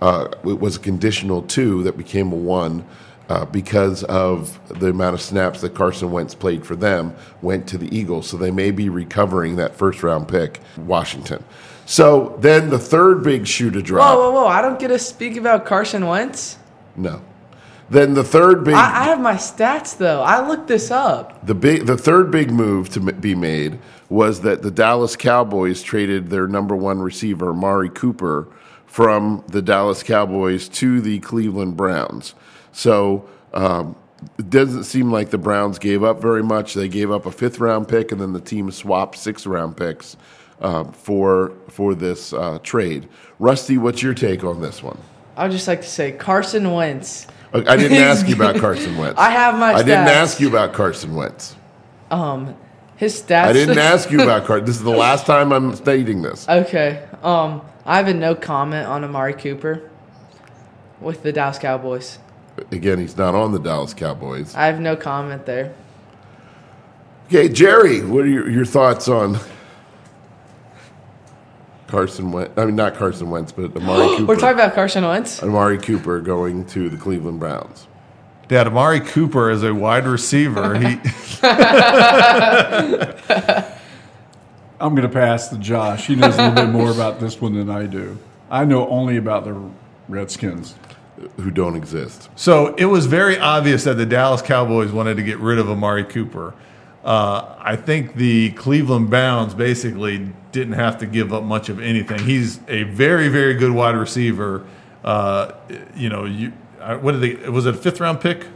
[0.00, 2.84] Uh, it was a conditional two that became a one
[3.28, 7.78] uh, because of the amount of snaps that Carson Wentz played for them went to
[7.78, 8.28] the Eagles.
[8.28, 11.44] So they may be recovering that first round pick, Washington.
[11.84, 14.14] So then the third big shoe to drop.
[14.16, 14.46] Whoa, whoa, whoa!
[14.46, 16.58] I don't get to speak about Carson Wentz.
[16.96, 17.22] No.
[17.90, 20.20] Then the third big I, I have my stats though.
[20.20, 21.46] I looked this up.
[21.46, 23.78] the big the third big move to be made
[24.10, 28.48] was that the Dallas Cowboys traded their number one receiver Mari Cooper
[28.86, 32.34] from the Dallas Cowboys to the Cleveland Browns.
[32.72, 33.96] So um,
[34.38, 36.74] it doesn't seem like the Browns gave up very much.
[36.74, 40.16] They gave up a fifth round pick, and then the team swapped six round picks
[40.60, 43.08] uh, for for this uh, trade.
[43.38, 44.98] Rusty, what's your take on this one?
[45.36, 47.26] I would just like to say Carson Wentz.
[47.52, 49.18] I didn't ask you about Carson Wentz.
[49.18, 51.56] I have my I didn't ask you about Carson Wentz.
[52.98, 53.44] His stats.
[53.44, 54.66] I didn't ask you about Carson.
[54.66, 56.48] This is the last time I'm stating this.
[56.48, 57.06] Okay.
[57.22, 59.88] Um, I have a no comment on Amari Cooper
[61.00, 62.18] with the Dallas Cowboys.
[62.70, 64.54] Again, he's not on the Dallas Cowboys.
[64.54, 65.74] I have no comment there.
[67.26, 69.38] Okay, Jerry, what are your, your thoughts on
[71.86, 72.52] Carson Wentz?
[72.56, 74.24] I mean, not Carson Wentz, but Amari Cooper.
[74.24, 75.42] We're talking about Carson Wentz.
[75.42, 77.86] Amari Cooper going to the Cleveland Browns.
[78.48, 80.74] Dad, Amari Cooper is a wide receiver.
[80.78, 80.98] He
[84.80, 86.06] I'm going to pass to Josh.
[86.06, 88.16] He knows a little bit more about this one than I do.
[88.50, 89.60] I know only about the
[90.08, 90.74] Redskins.
[91.38, 92.28] Who don't exist.
[92.36, 96.04] So it was very obvious that the Dallas Cowboys wanted to get rid of Amari
[96.04, 96.54] Cooper.
[97.04, 102.18] Uh, I think the Cleveland Browns basically didn't have to give up much of anything.
[102.20, 104.64] He's a very, very good wide receiver.
[105.02, 105.52] Uh,
[105.96, 107.48] you know, you uh, what did they?
[107.48, 108.46] Was it a fifth round pick?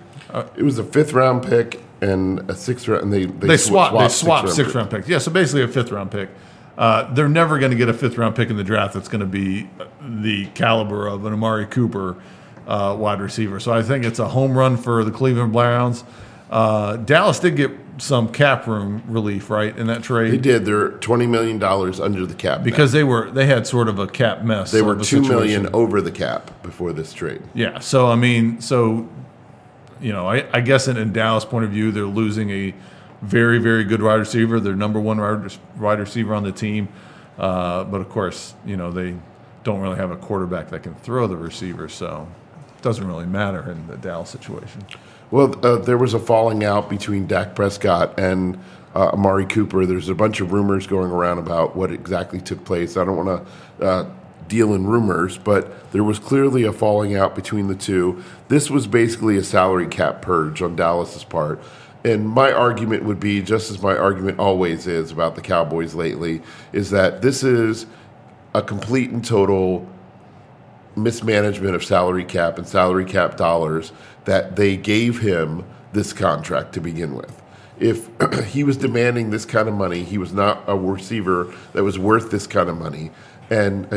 [0.56, 3.04] It was a fifth round pick and a sixth round.
[3.04, 3.92] And they they, They sw- swapped.
[3.94, 4.74] They swapped swapped six pick.
[4.76, 5.08] round picks.
[5.08, 6.28] Yeah, so basically a fifth round pick.
[6.76, 9.20] Uh, they're never going to get a fifth round pick in the draft that's going
[9.20, 9.68] to be
[10.00, 12.16] the caliber of an Amari Cooper
[12.66, 13.60] uh, wide receiver.
[13.60, 16.04] So I think it's a home run for the Cleveland Browns.
[16.50, 20.32] Uh, Dallas did get some cap room relief, right, in that trade.
[20.32, 20.64] They did.
[20.64, 24.06] They're twenty million dollars under the cap because they were they had sort of a
[24.06, 24.70] cap mess.
[24.70, 27.42] they were two million over the cap before this trade.
[27.54, 27.78] Yeah.
[27.78, 29.08] So I mean, so
[30.02, 32.74] you know, I, I guess in, in Dallas' point of view, they're losing a
[33.22, 34.58] very, very good wide receiver.
[34.60, 35.18] Their number one
[35.78, 36.88] wide, receiver on the team.
[37.38, 39.14] Uh, but of course, you know, they
[39.64, 42.26] don't really have a quarterback that can throw the receiver, so
[42.82, 44.84] doesn't really matter in the Dallas situation.
[45.30, 48.58] Well, uh, there was a falling out between Dak Prescott and
[48.94, 49.86] uh, Amari Cooper.
[49.86, 52.96] There's a bunch of rumors going around about what exactly took place.
[52.96, 53.46] I don't want
[53.78, 54.10] to uh,
[54.48, 58.22] deal in rumors, but there was clearly a falling out between the two.
[58.48, 61.62] This was basically a salary cap purge on Dallas's part.
[62.04, 66.42] And my argument would be, just as my argument always is about the Cowboys lately,
[66.72, 67.86] is that this is
[68.54, 69.88] a complete and total
[70.96, 73.92] mismanagement of salary cap and salary cap dollars
[74.24, 77.42] that they gave him this contract to begin with.
[77.78, 78.08] If
[78.46, 82.30] he was demanding this kind of money, he was not a receiver that was worth
[82.30, 83.10] this kind of money,
[83.50, 83.90] and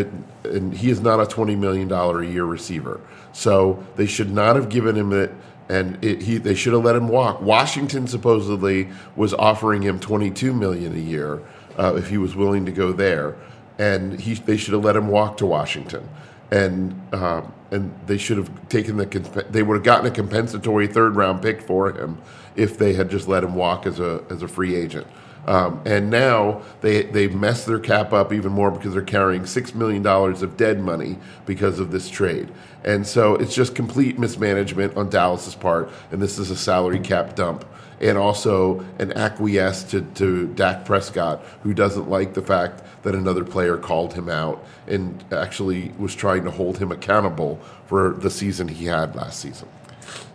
[0.43, 2.99] and he is not a twenty million dollar a year receiver.
[3.33, 5.31] So they should not have given him it,
[5.69, 7.41] and it, he they should have let him walk.
[7.41, 11.41] Washington supposedly was offering him twenty two million a year
[11.77, 13.35] uh, if he was willing to go there,
[13.77, 16.09] and he they should have let him walk to Washington
[16.51, 17.41] and uh,
[17.71, 21.61] and they should have taken the they would have gotten a compensatory third round pick
[21.61, 22.21] for him
[22.55, 25.07] if they had just let him walk as a as a free agent.
[25.47, 29.75] Um, and now they they messed their cap up even more because they're carrying six
[29.75, 32.51] million dollars of dead money because of this trade.
[32.83, 37.35] And so it's just complete mismanagement on Dallas's part, and this is a salary cap
[37.35, 37.65] dump
[38.01, 43.43] and also an acquiesce to, to Dak Prescott, who doesn't like the fact that another
[43.43, 48.67] player called him out and actually was trying to hold him accountable for the season
[48.67, 49.67] he had last season.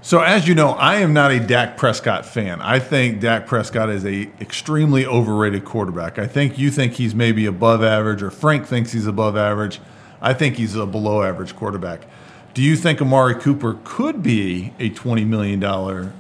[0.03, 2.61] So as you know, I am not a Dak Prescott fan.
[2.63, 6.19] I think Dak Prescott is a extremely overrated quarterback.
[6.19, 9.81] I think you think he's maybe above average, or Frank thinks he's above average.
[10.23, 12.07] I think he's a below average quarterback.
[12.55, 16.13] Do you think Amari Cooper could be a twenty million dollar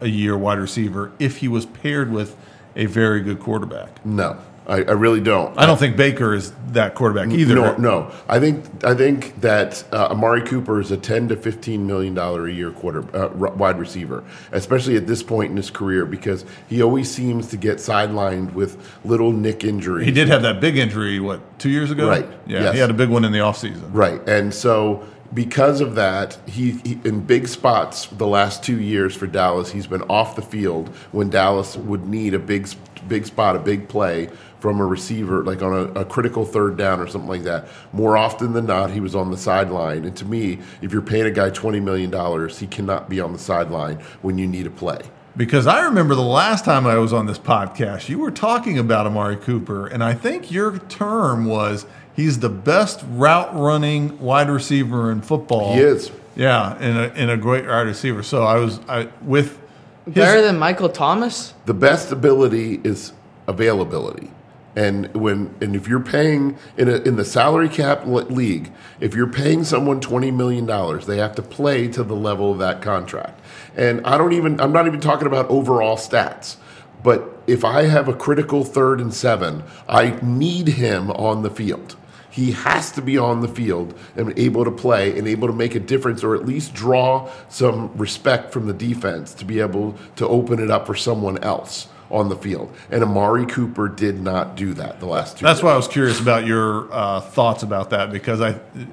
[0.00, 2.36] a year wide receiver if he was paired with
[2.74, 4.04] a very good quarterback?
[4.04, 4.38] No.
[4.68, 5.56] I, I really don't.
[5.56, 7.54] I don't think Baker is that quarterback either.
[7.54, 8.10] No, no.
[8.28, 12.48] I think I think that uh, Amari Cooper is a ten to fifteen million dollar
[12.48, 16.82] a year quarter uh, wide receiver, especially at this point in his career, because he
[16.82, 20.04] always seems to get sidelined with little nick injuries.
[20.06, 22.08] He did have that big injury, what, two years ago?
[22.08, 22.26] Right.
[22.48, 22.74] Yeah, Yes.
[22.74, 23.84] he had a big one in the offseason.
[23.92, 24.20] Right.
[24.28, 25.04] And so
[25.34, 29.86] because of that, he, he in big spots the last 2 years for Dallas, he's
[29.86, 32.68] been off the field when Dallas would need a big
[33.08, 37.00] big spot, a big play from a receiver like on a, a critical third down
[37.00, 37.68] or something like that.
[37.92, 40.04] More often than not, he was on the sideline.
[40.04, 43.32] And to me, if you're paying a guy 20 million dollars, he cannot be on
[43.32, 45.00] the sideline when you need a play.
[45.36, 49.06] Because I remember the last time I was on this podcast, you were talking about
[49.06, 51.84] Amari Cooper, and I think your term was
[52.16, 55.74] he's the best route running wide receiver in football.
[55.74, 56.10] He is.
[56.34, 58.22] Yeah, and a, and a great wide receiver.
[58.22, 59.58] So I was I with
[60.06, 61.54] his, Better than Michael Thomas?
[61.66, 63.12] the best ability is
[63.46, 64.30] availability.
[64.74, 69.26] And when and if you're paying in a, in the salary cap league, if you're
[69.30, 73.40] paying someone twenty million dollars, they have to play to the level of that contract.
[73.74, 76.56] And I don't even I'm not even talking about overall stats.
[77.02, 81.96] But if I have a critical third and seven, I need him on the field.
[82.36, 85.74] He has to be on the field and able to play and able to make
[85.74, 90.28] a difference or at least draw some respect from the defense to be able to
[90.28, 92.70] open it up for someone else on the field.
[92.90, 95.64] And Amari Cooper did not do that the last two That's years.
[95.64, 98.52] why I was curious about your uh, thoughts about that because I,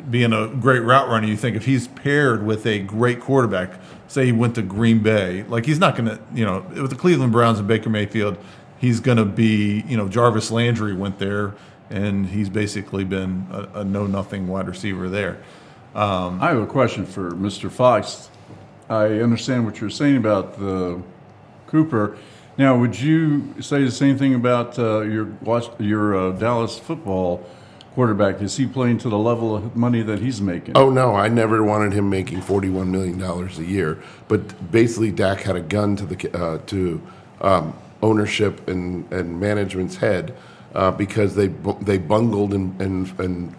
[0.10, 3.72] being a great route runner, you think if he's paired with a great quarterback,
[4.08, 6.96] say he went to Green Bay, like he's not going to, you know, with the
[6.96, 8.38] Cleveland Browns and Baker Mayfield,
[8.78, 11.56] he's going to be, you know, Jarvis Landry went there
[11.94, 15.38] and he's basically been a, a know nothing wide receiver there.
[15.96, 17.72] I have a question for Mr.
[17.72, 18.30] Fox.
[18.90, 21.02] I understand what you're saying about the
[21.68, 22.18] Cooper.
[22.58, 27.46] Now, would you say the same thing about uh, your watch, your uh, Dallas football
[27.94, 28.42] quarterback?
[28.42, 30.76] Is he playing to the level of money that he's making?
[30.76, 34.02] Oh no, I never wanted him making forty-one million dollars a year.
[34.28, 37.02] But basically, Dak had a gun to the uh, to
[37.42, 40.36] um, ownership and, and management's head
[40.74, 41.48] uh, because they
[41.82, 43.56] they bungled and, and and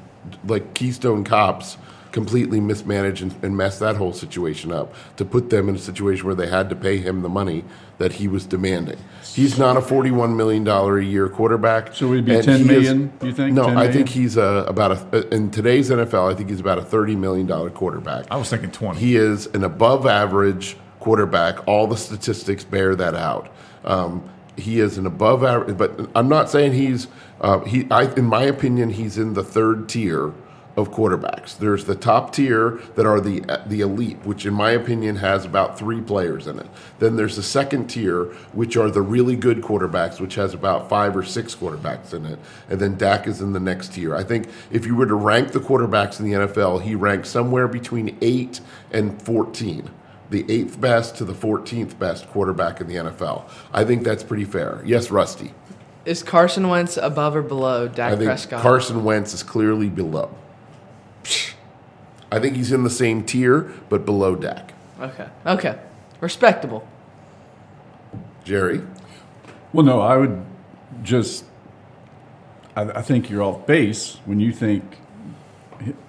[0.46, 1.76] like Keystone Cops
[2.12, 6.24] completely mismanaged and, and messed that whole situation up to put them in a situation
[6.24, 7.64] where they had to pay him the money
[7.98, 8.96] that he was demanding.
[9.34, 11.92] He's not a forty-one million dollar a year quarterback.
[11.94, 13.52] So he'd be and 10 he is- million, you think?
[13.54, 13.92] No, 10 I million?
[13.92, 16.32] think he's uh, about a in today's NFL.
[16.32, 18.26] I think he's about a thirty million dollar quarterback.
[18.30, 18.98] I was thinking 20.
[19.00, 21.66] He is an above average quarterback.
[21.68, 23.52] All the statistics bear that out.
[23.84, 27.08] Um, he is an above average, but I'm not saying he's
[27.40, 27.86] uh, he.
[27.90, 30.32] I, in my opinion, he's in the third tier
[30.76, 31.56] of quarterbacks.
[31.56, 35.78] There's the top tier that are the the elite, which in my opinion has about
[35.78, 36.66] three players in it.
[36.98, 41.16] Then there's the second tier, which are the really good quarterbacks, which has about five
[41.16, 42.38] or six quarterbacks in it.
[42.68, 44.14] And then Dak is in the next tier.
[44.14, 47.68] I think if you were to rank the quarterbacks in the NFL, he ranks somewhere
[47.68, 48.60] between eight
[48.92, 49.90] and fourteen.
[50.30, 53.48] The eighth best to the 14th best quarterback in the NFL.
[53.72, 54.82] I think that's pretty fair.
[54.84, 55.52] Yes, Rusty.
[56.04, 58.62] Is Carson Wentz above or below Dak I think Prescott?
[58.62, 60.34] Carson Wentz is clearly below.
[62.30, 64.72] I think he's in the same tier, but below Dak.
[65.00, 65.28] okay.
[65.46, 65.78] Okay.
[66.20, 66.86] Respectable.
[68.44, 68.82] Jerry?
[69.72, 70.44] Well, no, I would
[71.02, 71.44] just.
[72.76, 74.98] I, I think you're off base when you think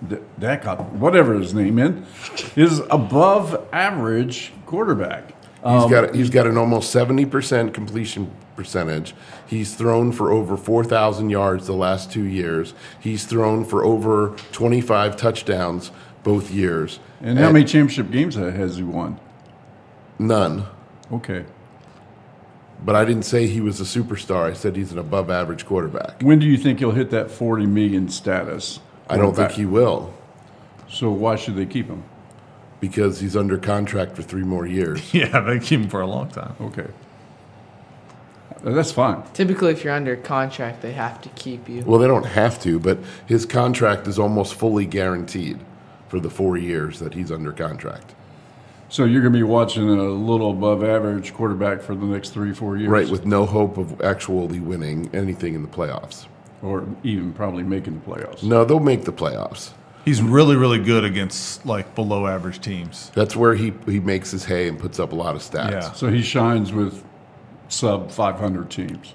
[0.07, 0.63] D- Dak,
[0.93, 5.29] whatever his name is, is above average quarterback.
[5.57, 9.15] He's um, got he's got an almost seventy percent completion percentage.
[9.47, 12.73] He's thrown for over four thousand yards the last two years.
[12.99, 15.91] He's thrown for over twenty five touchdowns
[16.23, 16.99] both years.
[17.21, 19.19] And how many championship games has he won?
[20.19, 20.65] None.
[21.11, 21.45] Okay.
[22.83, 24.43] But I didn't say he was a superstar.
[24.43, 26.21] I said he's an above average quarterback.
[26.21, 28.79] When do you think he'll hit that 40 million status?
[29.09, 30.13] I don't think he will
[30.89, 32.03] So why should they keep him?
[32.81, 35.01] because he's under contract for three more years.
[35.13, 36.55] Yeah, they keep him for a long time.
[36.61, 36.87] Okay.
[38.63, 39.23] Uh, That's fine.
[39.33, 41.83] Typically, if you're under contract, they have to keep you.
[41.83, 45.59] Well, they don't have to, but his contract is almost fully guaranteed
[46.09, 48.13] for the four years that he's under contract.
[48.89, 52.53] So you're going to be watching a little above average quarterback for the next three,
[52.53, 52.89] four years.
[52.89, 56.27] Right, with no hope of actually winning anything in the playoffs.
[56.65, 58.41] Or even probably making the playoffs.
[58.43, 59.71] No, they'll make the playoffs.
[60.03, 63.11] He's really, really good against like below average teams.
[63.13, 65.71] That's where he, he makes his hay and puts up a lot of stats.
[65.71, 65.91] Yeah.
[65.93, 67.03] So he shines with
[67.69, 69.13] sub 500 teams.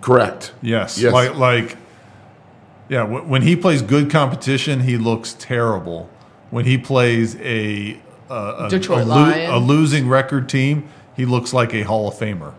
[0.00, 0.52] Correct.
[0.62, 0.98] Yes.
[0.98, 1.12] Yes.
[1.12, 1.76] Like, like,
[2.88, 3.06] yeah.
[3.06, 6.10] wh- When he plays good competition, he looks terrible.
[6.50, 8.00] When he plays a
[8.30, 9.50] a, a, Detroit a, Lion.
[9.50, 12.54] a losing record team, he looks like a Hall of Famer.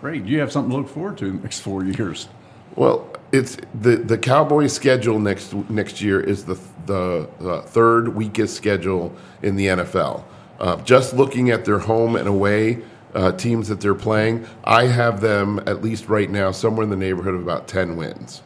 [0.00, 0.24] Great.
[0.24, 2.28] You have something to look forward to in the next four years.
[2.74, 8.54] Well, it's the the Cowboys' schedule next next year is the the, uh third weakest
[8.54, 10.24] schedule in the NFL.
[10.60, 12.82] Uh, just looking at their home and away
[13.14, 16.96] uh, teams that they're playing, I have them at least right now somewhere in the
[16.96, 18.42] neighborhood of about ten wins,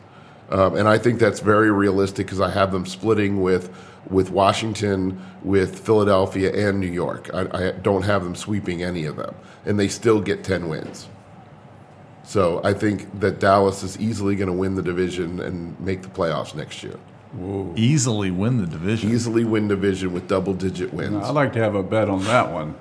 [0.50, 3.70] um, and I think that's very realistic because I have them splitting with
[4.08, 7.28] with Washington, with Philadelphia, and New York.
[7.34, 9.34] I, I don't have them sweeping any of them,
[9.64, 11.08] and they still get ten wins.
[12.26, 16.08] So I think that Dallas is easily going to win the division and make the
[16.08, 16.96] playoffs next year.
[17.76, 19.10] Easily win the division.
[19.12, 21.24] Easily win division with double digit wins.
[21.24, 22.74] I'd like to have a bet on that one.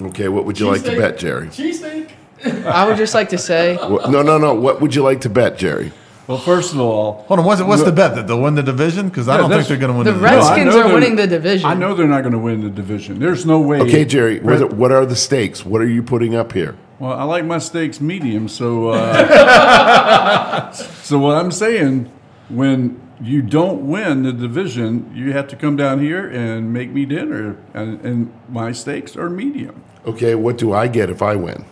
[0.00, 1.48] Okay, what would you like to bet, Jerry?
[1.48, 2.10] Cheesesteak.
[2.44, 4.54] I would just like to say, What- No, no, no.
[4.54, 5.90] What would you like to bet, Jerry?
[6.28, 9.08] Well, first of all, Hold on, what's, what's the bet that they'll win the division?
[9.08, 10.38] Because I Yeah, don't think they're going to win the the, division.
[10.38, 11.70] I Redskins know are winning the division.
[11.70, 13.18] I know they're not going to win the division.
[13.20, 13.80] There's no way.
[13.80, 15.64] Okay, Jerry, Red- what are the stakes?
[15.64, 16.76] What are you putting up here?
[16.98, 22.10] Well, I like my steaks medium, so uh, so what I'm saying,
[22.48, 27.04] when you don't win the division, you have to come down here and make me
[27.04, 29.82] dinner, and, and my steaks are medium.
[30.06, 31.66] Okay, what do I get if I win?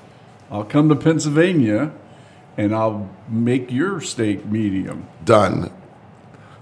[0.51, 1.93] I'll come to Pennsylvania,
[2.57, 5.09] and I'll make your steak medium.
[5.25, 5.73] Done.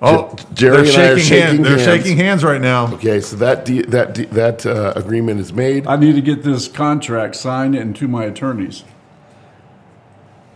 [0.05, 1.59] Oh, Jerry they're and I are shaking, shaking hands.
[1.69, 1.85] They're hands.
[2.03, 2.93] shaking hands right now.
[2.95, 5.87] Okay, so that de- that de- that uh, agreement is made.
[5.87, 8.83] I need to get this contract signed and to my attorneys.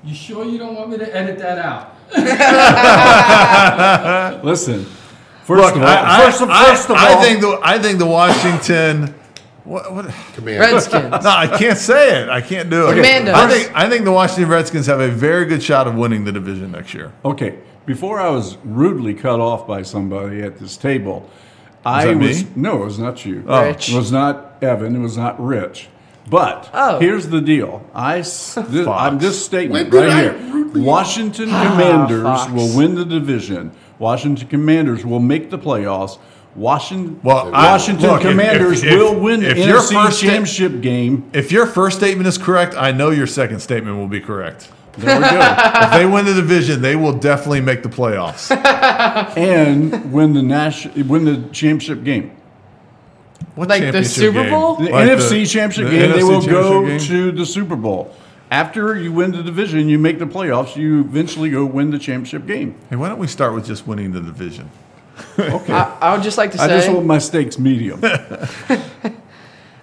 [0.02, 1.92] You sure you don't want me to edit that out?
[4.44, 4.84] Listen,
[5.44, 7.78] first Look, of all, I, first, of, I- first of I all, think the I
[7.78, 9.14] think the Washington.
[9.64, 10.04] What, what?
[10.34, 10.60] Command.
[10.60, 11.10] Redskins.
[11.24, 12.28] No, I can't say it.
[12.28, 12.94] I can't do it.
[12.94, 13.34] Commandos.
[13.34, 16.32] I think I think the Washington Redskins have a very good shot of winning the
[16.32, 17.12] division next year.
[17.24, 21.28] Okay, before I was rudely cut off by somebody at this table,
[21.84, 22.50] I that was me?
[22.56, 23.40] no, it was not you.
[23.46, 23.90] Rich.
[23.90, 24.96] It was not Evan.
[24.96, 25.88] It was not Rich.
[26.28, 26.98] But Oh.
[26.98, 27.84] here's the deal.
[27.94, 30.32] I s- this, I'm this statement When right I here.
[30.52, 32.50] rudely- Washington Ah, Commanders Fox.
[32.52, 33.70] will win the division.
[34.00, 36.18] Washington Commanders will make the playoffs.
[36.56, 40.26] Washington, Well, I- Washington look, Commanders if- if- will win if your NFC first sta-
[40.26, 41.24] championship game.
[41.32, 44.68] If your first statement is correct, I know your second statement will be correct.
[44.96, 45.56] There we go.
[45.86, 48.50] If they win the division, they will definitely make the playoffs.
[49.36, 52.36] and win the national, win the championship game.
[53.54, 54.50] What Like the championship Super game?
[54.50, 54.76] Bowl?
[54.76, 57.08] The Like NFC championship the game, they NFC will go championship game?
[57.08, 58.14] to the Super Bowl.
[58.50, 62.46] After you win the division, you make the playoffs, you eventually go win the championship
[62.46, 62.76] game.
[62.90, 64.70] Hey, why don't we start with just winning the division?
[65.38, 65.72] Okay.
[65.72, 68.00] I, I would just like to say I just say, want my stakes medium.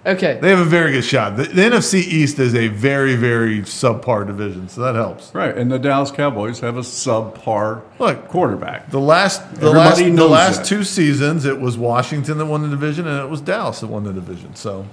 [0.06, 1.36] okay, They have a very good shot.
[1.36, 5.34] The, the NFC East is a very, very subpar division, so that helps.
[5.34, 8.90] right, and the Dallas Cowboys have a subpar Look, quarterback.
[8.90, 10.66] The last, the Everybody last, the last that.
[10.66, 14.04] two seasons, it was Washington that won the division, and it was Dallas that won
[14.04, 14.54] the division.
[14.54, 14.86] So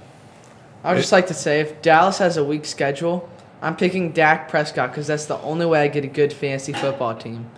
[0.84, 3.28] I would just like to say, if Dallas has a weak schedule,
[3.60, 7.14] I'm picking Dak Prescott because that's the only way I get a good fantasy football
[7.14, 7.48] team.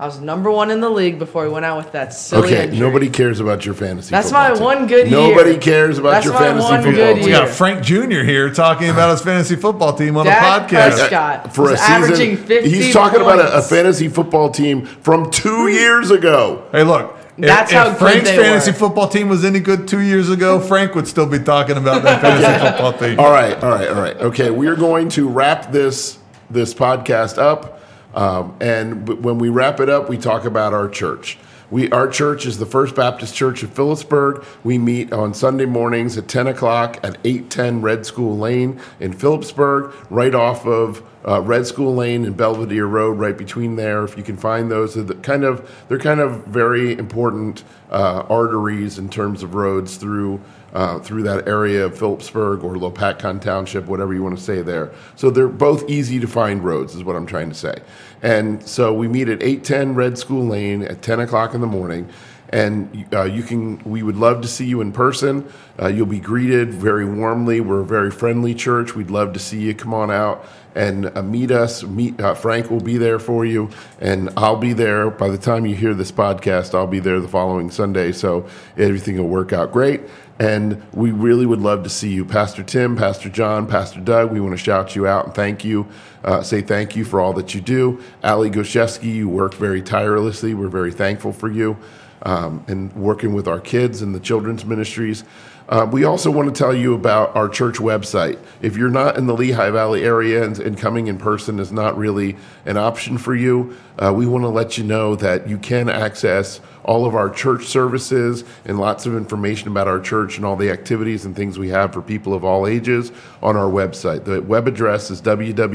[0.00, 2.64] I was number one in the league before he went out with that silly Okay,
[2.66, 2.78] injury.
[2.78, 4.14] nobody cares about your fantasy.
[4.14, 4.18] Football.
[4.22, 4.64] That's football my team.
[4.64, 5.18] one good year.
[5.18, 7.24] Nobody cares about That's your my fantasy one football good team.
[7.24, 8.22] we got Frank Jr.
[8.22, 10.88] here talking about his fantasy football team on Dak a podcast.
[10.98, 15.30] Prescott For a season, averaging 50 he's talking about a, a fantasy football team from
[15.32, 16.64] two years ago.
[16.70, 17.16] Hey, look.
[17.36, 18.76] That's if, how good Frank's they fantasy were.
[18.78, 22.20] football team was any good two years ago, Frank would still be talking about that
[22.22, 23.18] fantasy football team.
[23.20, 24.16] All right, all right, all right.
[24.16, 26.18] Okay, we are going to wrap this
[26.50, 27.77] this podcast up,
[28.14, 31.38] um, and when we wrap it up, we talk about our church.
[31.70, 34.42] We our church is the First Baptist Church of Phillipsburg.
[34.64, 39.12] We meet on Sunday mornings at ten o'clock at eight ten Red School Lane in
[39.12, 44.02] Phillipsburg, right off of uh, Red School Lane and Belvidere Road, right between there.
[44.02, 48.24] If you can find those, they're the kind of they're kind of very important uh,
[48.30, 50.40] arteries in terms of roads through
[50.72, 54.92] uh, through that area of Phillipsburg or Lopatcong Township, whatever you want to say there.
[55.16, 57.80] So they're both easy to find roads, is what I'm trying to say.
[58.22, 62.08] And so we meet at 810 Red School Lane at 10 o'clock in the morning.
[62.50, 65.50] And uh, you can, we would love to see you in person.
[65.80, 67.60] Uh, you'll be greeted very warmly.
[67.60, 68.94] We're a very friendly church.
[68.94, 71.82] We'd love to see you come on out and uh, meet us.
[71.82, 73.68] Meet uh, Frank will be there for you,
[74.00, 75.10] and I'll be there.
[75.10, 78.12] By the time you hear this podcast, I'll be there the following Sunday.
[78.12, 80.02] So everything will work out great.
[80.38, 84.30] And we really would love to see you, Pastor Tim, Pastor John, Pastor Doug.
[84.30, 85.88] We want to shout you out and thank you,
[86.22, 88.00] uh, say thank you for all that you do.
[88.22, 90.54] Ali Goshevsky, you work very tirelessly.
[90.54, 91.76] We're very thankful for you
[92.22, 95.24] um, and working with our kids and the children's ministries.
[95.68, 98.38] Uh, we also want to tell you about our church website.
[98.62, 101.98] If you're not in the Lehigh Valley area and, and coming in person is not
[101.98, 105.90] really an option for you, uh, we want to let you know that you can
[105.90, 110.56] access all of our church services and lots of information about our church and all
[110.56, 113.12] the activities and things we have for people of all ages
[113.42, 114.24] on our website.
[114.24, 115.68] The web address is www.fbc,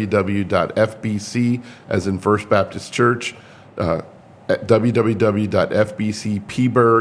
[1.90, 3.36] as in First Baptist Church,
[3.78, 4.02] uh,
[4.50, 5.50] at www.fbcpburg,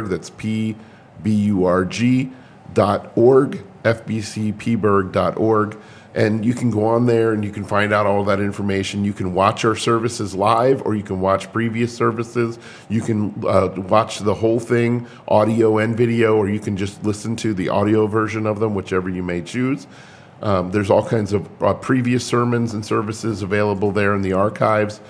[0.09, 0.77] that's P
[1.23, 2.33] B U R G,
[2.73, 5.79] dot org, fbcpburg.org.
[6.15, 9.03] And you can go on there and you can find out all that information.
[9.03, 12.59] You can watch our services live or you can watch previous services.
[12.91, 17.35] You can uh, watch the whole thing, audio and video, or you can just listen
[17.37, 19.87] to the audio version of them, whichever you may choose.
[20.43, 25.01] Um, there's all kinds of uh, previous sermons and services available there in the archives.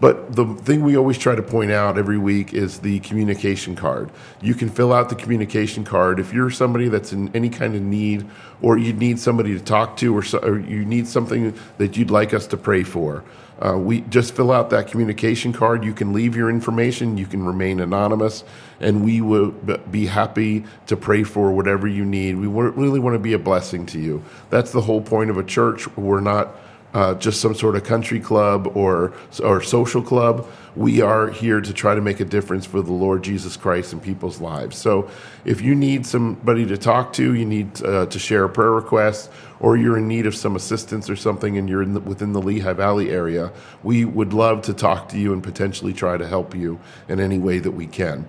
[0.00, 4.10] But the thing we always try to point out every week is the communication card.
[4.40, 7.82] You can fill out the communication card if you're somebody that's in any kind of
[7.82, 8.26] need,
[8.62, 12.10] or you need somebody to talk to, or, so, or you need something that you'd
[12.10, 13.24] like us to pray for.
[13.60, 15.84] Uh, we just fill out that communication card.
[15.84, 17.18] You can leave your information.
[17.18, 18.42] You can remain anonymous,
[18.80, 22.36] and we will be happy to pray for whatever you need.
[22.36, 24.24] We really want to be a blessing to you.
[24.48, 25.94] That's the whole point of a church.
[25.98, 26.56] We're not
[26.94, 29.12] uh, just some sort of country club or
[29.42, 30.46] or social club.
[30.76, 34.00] We are here to try to make a difference for the Lord Jesus Christ in
[34.00, 34.76] people's lives.
[34.76, 35.10] So,
[35.44, 39.30] if you need somebody to talk to, you need uh, to share a prayer request,
[39.58, 42.72] or you're in need of some assistance or something, and you're the, within the Lehigh
[42.72, 43.52] Valley area,
[43.82, 47.38] we would love to talk to you and potentially try to help you in any
[47.38, 48.28] way that we can.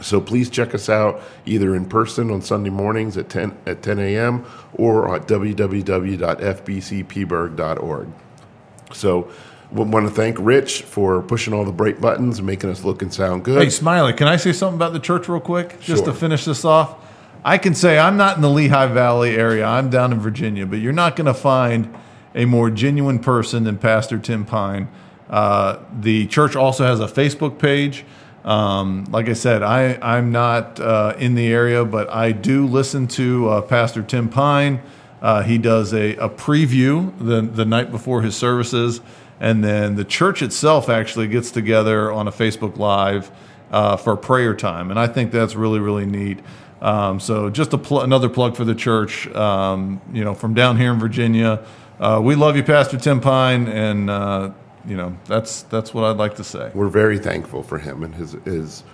[0.00, 3.98] So please check us out either in person on Sunday mornings at 10 at 10
[4.00, 4.44] a.m.
[4.74, 8.08] or at www.fbcpburg.org.
[8.92, 9.30] So
[9.70, 13.02] we want to thank Rich for pushing all the bright buttons and making us look
[13.02, 13.62] and sound good.
[13.62, 15.80] Hey, Smiley, can I say something about the church real quick?
[15.80, 16.12] Just Sure.
[16.12, 16.96] to finish this off?
[17.44, 19.66] I can say I'm not in the Lehigh Valley area.
[19.66, 21.92] I'm down in Virginia, but you're not going to find
[22.34, 24.88] a more genuine person than Pastor Tim Pine.
[25.28, 28.04] Uh, the church also has a Facebook page.
[28.44, 33.06] Um, like I said, I, I'm not uh, in the area, but I do listen
[33.08, 34.82] to uh, Pastor Tim Pine.
[35.22, 39.00] Uh, he does a, a preview the, the night before his services.
[39.40, 43.30] And then the church itself actually gets together on a Facebook Live
[43.70, 44.90] uh, for prayer time.
[44.90, 46.40] And I think that's really, really neat.
[46.82, 50.92] Um, so just pl- another plug for the church, um, you know, from down here
[50.92, 51.64] in Virginia.
[51.98, 54.50] Uh, we love you, Pastor Tim Pine, and uh,
[54.86, 56.70] you know that's that's what I'd like to say.
[56.74, 58.84] We're very thankful for him and his, his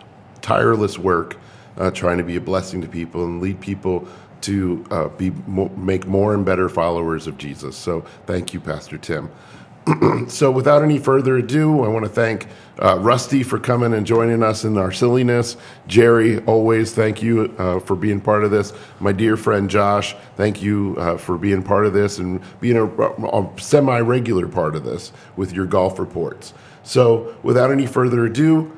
[0.43, 1.37] tireless work
[1.77, 4.07] uh, trying to be a blessing to people and lead people
[4.43, 7.77] to uh, be mo- make more and better followers of Jesus.
[7.77, 9.31] So thank you, Pastor Tim.
[10.29, 12.47] so without any further ado, I want to thank
[12.83, 15.57] uh, Rusty for coming and joining us in our silliness.
[15.87, 18.73] Jerry, always thank you uh, for being part of this.
[19.01, 22.87] My dear friend Josh, thank you uh, for being part of this and being a,
[22.87, 26.55] a semi-regular part of this with your golf reports.
[26.83, 28.75] So without any further ado,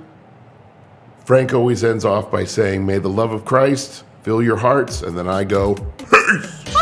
[1.24, 5.02] Frank always ends off by saying, May the love of Christ fill your hearts.
[5.02, 6.81] And then I go, Football,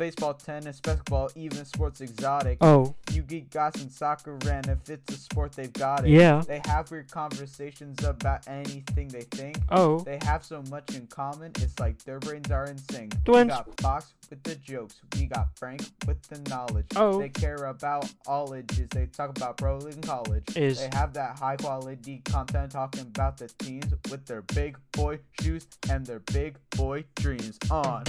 [0.00, 2.56] baseball, tennis, basketball, even sports exotic.
[2.62, 4.64] Oh, You geek guys in soccer, ran.
[4.68, 6.10] if it's a sport, they've got it.
[6.10, 6.40] Yeah.
[6.46, 9.58] They have weird conversations about anything they think.
[9.70, 13.12] oh, They have so much in common, it's like their brains are in sync.
[13.26, 13.44] Twins.
[13.50, 16.86] We got Fox with the jokes, we got Frank with the knowledge.
[16.96, 17.18] Oh.
[17.18, 20.56] They care about all ages, they talk about pro and college.
[20.56, 25.18] Is- They have that high quality content talking about the teams with their big boy
[25.42, 28.04] shoes and their big boy dreams on.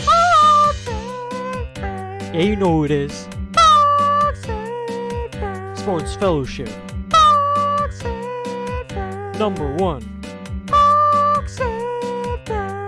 [2.34, 3.28] Yeah, you know who it is.
[5.80, 6.70] Sports Fellowship.
[9.38, 10.02] Number one.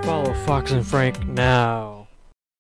[0.04, 1.93] Follow Fox and Frank now.